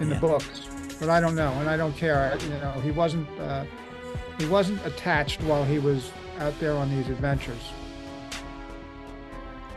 in 0.01 0.11
the 0.11 0.17
books. 0.17 0.67
But 1.01 1.09
I 1.09 1.21
don't 1.21 1.35
know, 1.37 1.51
and 1.61 1.71
I 1.71 1.79
don't 1.79 1.97
care. 1.97 2.31
I- 2.39 2.45
You 2.45 2.51
know, 2.61 2.73
he 2.83 2.91
wasn't 2.91 3.27
uh, 3.41 3.65
he 4.39 4.45
wasn't 4.45 4.85
attached 4.85 5.41
while 5.45 5.65
he 5.65 5.79
was 5.79 6.11
out 6.41 6.53
there 6.61 6.75
on 6.75 6.91
these 6.95 7.09
adventures. 7.09 7.73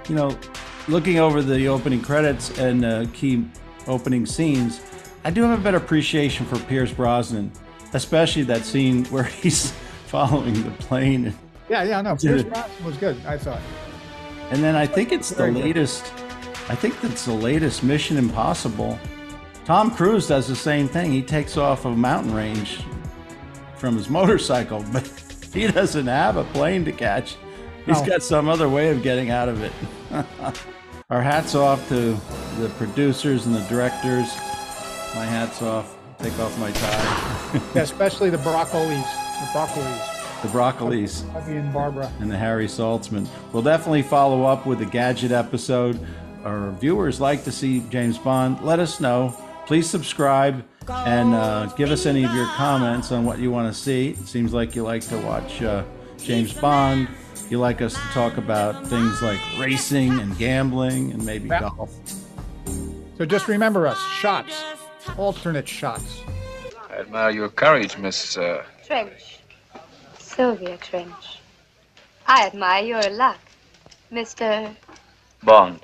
You 0.10 0.16
know, 0.16 0.38
looking 0.88 1.20
over 1.20 1.42
the 1.42 1.68
opening 1.68 2.02
credits 2.02 2.58
and 2.58 2.84
uh, 2.86 3.06
key 3.14 3.46
opening 3.88 4.26
scenes, 4.26 4.82
I 5.24 5.32
do 5.32 5.44
have 5.44 5.60
a 5.60 5.62
better 5.64 5.78
appreciation 5.78 6.46
for 6.46 6.58
Pierce 6.66 6.92
Brosnan, 6.92 7.52
especially 7.94 8.44
that 8.44 8.64
scene 8.66 9.06
where 9.10 9.24
he's 9.24 9.72
following 10.08 10.62
the 10.64 10.72
plane. 10.72 11.34
Yeah, 11.70 11.84
yeah, 11.84 12.02
no, 12.02 12.16
Pierce 12.16 12.42
it- 12.42 12.50
Brosnan 12.50 12.86
was 12.86 12.98
good. 12.98 13.18
I 13.26 13.38
thought. 13.38 13.62
And 14.52 14.64
then 14.64 14.76
I 14.76 14.86
think 14.88 15.12
it's 15.12 15.30
the 15.30 15.36
Very 15.36 15.54
good. 15.54 15.64
latest. 15.66 16.06
I 16.70 16.76
think 16.76 17.00
that's 17.02 17.26
the 17.26 17.34
latest 17.34 17.84
Mission 17.84 18.18
Impossible. 18.18 18.98
Tom 19.66 19.92
Cruise 19.92 20.28
does 20.28 20.48
the 20.48 20.56
same 20.56 20.88
thing. 20.88 21.12
He 21.12 21.22
takes 21.22 21.58
off 21.58 21.84
a 21.84 21.90
mountain 21.92 22.34
range 22.34 22.80
from 23.76 23.98
his 23.98 24.10
motorcycle, 24.10 24.84
but 24.94 25.06
he 25.54 25.68
doesn't 25.68 26.08
have 26.08 26.38
a 26.38 26.46
plane 26.46 26.86
to 26.86 26.92
catch. 26.94 27.36
He's 27.88 28.02
got 28.02 28.22
some 28.22 28.48
other 28.50 28.70
way 28.70 28.90
of 28.90 29.02
getting 29.02 29.30
out 29.32 29.50
of 29.50 29.64
it. 29.64 29.72
Our 31.10 31.22
hats 31.22 31.56
off 31.56 31.88
to 31.90 32.18
the 32.60 32.70
producers 32.78 33.46
and 33.46 33.56
the 33.56 33.62
directors. 33.70 34.28
My 35.16 35.26
hats 35.26 35.62
off. 35.62 35.96
Take 36.20 36.38
off 36.40 36.58
my 36.60 36.72
tie. 36.72 37.62
Yeah, 37.76 37.84
especially 37.84 38.30
the 38.30 38.38
broccolis, 38.38 39.04
the 39.40 39.48
broccolis, 39.54 40.42
the 40.42 40.48
broccolis. 40.50 41.34
Bobby 41.34 41.56
and 41.56 41.72
Barbara. 41.74 42.12
and 42.20 42.30
the 42.30 42.38
Harry 42.38 42.66
Saltzman. 42.68 43.26
We'll 43.54 43.64
definitely 43.64 44.02
follow 44.02 44.44
up 44.44 44.66
with 44.66 44.80
the 44.80 44.86
gadget 44.86 45.32
episode. 45.32 45.98
Our 46.44 46.72
viewers 46.72 47.22
like 47.22 47.44
to 47.46 47.52
see 47.52 47.82
James 47.90 48.18
Bond. 48.18 48.60
Let 48.62 48.80
us 48.80 49.00
know. 49.00 49.34
please 49.66 49.90
subscribe 49.90 50.66
and 50.90 51.34
uh, 51.34 51.68
give 51.78 51.90
us 51.92 52.06
any 52.06 52.24
of 52.26 52.34
your 52.34 52.48
comments 52.48 53.12
on 53.12 53.24
what 53.24 53.40
you 53.40 53.50
want 53.52 53.74
to 53.74 53.80
see. 53.80 54.10
It 54.10 54.28
seems 54.28 54.54
like 54.54 54.76
you 54.76 54.84
like 54.84 55.08
to 55.08 55.18
watch 55.22 55.62
uh, 55.62 55.84
James 56.18 56.52
Bond. 56.54 57.08
You 57.50 57.60
like 57.60 57.82
us 57.82 57.94
to 57.94 58.00
talk 58.14 58.38
about 58.38 58.86
things 58.88 59.22
like 59.22 59.40
racing 59.58 60.20
and 60.20 60.38
gambling 60.38 61.12
and 61.12 61.26
maybe 61.26 61.48
Yeah. 61.48 61.62
golf. 61.62 61.92
So 63.18 63.26
just 63.26 63.48
remember 63.48 63.88
us 63.88 64.00
shots, 64.20 64.64
alternate 65.18 65.68
shots. 65.68 66.22
I 66.90 66.98
admire 67.00 67.30
your 67.32 67.50
courage, 67.50 67.98
Miss. 67.98 68.38
Uh, 68.38 68.64
Trench. 68.86 69.40
Sylvia 70.20 70.78
Trench. 70.78 71.40
I 72.28 72.46
admire 72.48 72.84
your 72.84 73.10
luck, 73.12 73.40
Mr. 74.12 74.76
Bond. 75.44 75.80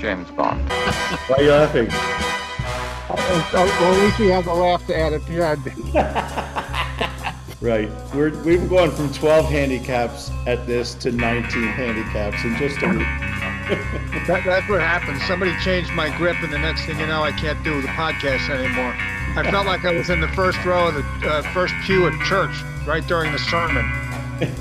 James 0.00 0.28
Bond. 0.32 0.60
Why 1.28 1.36
are 1.38 1.42
you 1.42 1.50
laughing? 1.52 1.88
Oh, 1.90 3.14
oh, 3.16 3.78
well, 3.80 3.94
at 3.94 4.00
least 4.02 4.18
we 4.18 4.26
have 4.28 4.44
the 4.44 4.54
laugh 4.54 4.84
to 4.88 4.96
add 4.98 5.12
at 5.12 5.24
the 5.26 5.46
end. 5.46 5.62
Right. 7.64 7.88
We're, 8.14 8.30
we've 8.42 8.68
gone 8.68 8.90
from 8.90 9.10
12 9.10 9.46
handicaps 9.46 10.30
at 10.46 10.66
this 10.66 10.92
to 10.96 11.10
19 11.10 11.62
handicaps 11.62 12.44
in 12.44 12.56
just 12.56 12.82
a 12.82 12.88
week. 12.88 13.06
That, 14.26 14.42
that's 14.44 14.68
what 14.68 14.80
happened. 14.82 15.20
Somebody 15.22 15.54
changed 15.60 15.90
my 15.92 16.14
grip, 16.18 16.36
and 16.42 16.52
the 16.52 16.58
next 16.58 16.84
thing 16.84 16.98
you 17.00 17.06
know, 17.06 17.22
I 17.22 17.32
can't 17.32 17.62
do 17.64 17.80
the 17.80 17.88
podcast 17.88 18.50
anymore. 18.50 18.92
I 19.38 19.50
felt 19.50 19.66
like 19.66 19.86
I 19.86 19.92
was 19.92 20.10
in 20.10 20.20
the 20.20 20.28
first 20.28 20.62
row 20.66 20.88
of 20.88 20.94
the 20.94 21.02
uh, 21.30 21.42
first 21.54 21.72
pew 21.84 22.06
at 22.06 22.12
church, 22.26 22.54
right 22.86 23.06
during 23.06 23.32
the 23.32 23.38
sermon. 23.38 23.84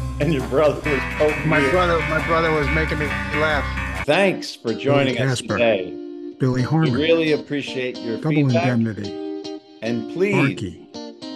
and 0.21 0.33
your 0.33 0.47
brother 0.47 0.75
was 0.89 1.01
poking 1.17 1.49
My 1.49 1.59
you. 1.59 1.69
brother, 1.69 1.99
my 2.07 2.25
brother 2.25 2.51
was 2.51 2.67
making 2.69 2.99
me 2.99 3.05
laugh. 3.07 4.05
Thanks 4.05 4.55
for 4.55 4.73
joining 4.73 5.17
us 5.19 5.41
Casper. 5.41 5.57
today. 5.57 5.91
Billy 6.39 6.61
We 6.61 6.67
Harmon, 6.67 6.93
really 6.93 7.33
appreciate 7.33 7.97
your 7.99 8.17
Double 8.17 8.31
feedback. 8.31 8.67
Indemnity, 8.69 9.59
And 9.81 10.11
please 10.13 10.35
Arky, 10.35 10.82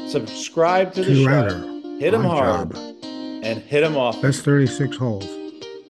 subscribe 0.10 0.94
to 0.94 1.02
the 1.04 1.08
Two 1.14 1.24
show. 1.24 1.82
Hit 2.00 2.14
'em 2.14 2.26
Odd 2.26 2.30
hard 2.30 2.74
Job. 2.74 2.96
and 3.44 3.60
hit 3.60 3.84
'em 3.84 3.98
off. 3.98 4.22
That's 4.22 4.40
36 4.40 4.98
holes. 4.98 5.28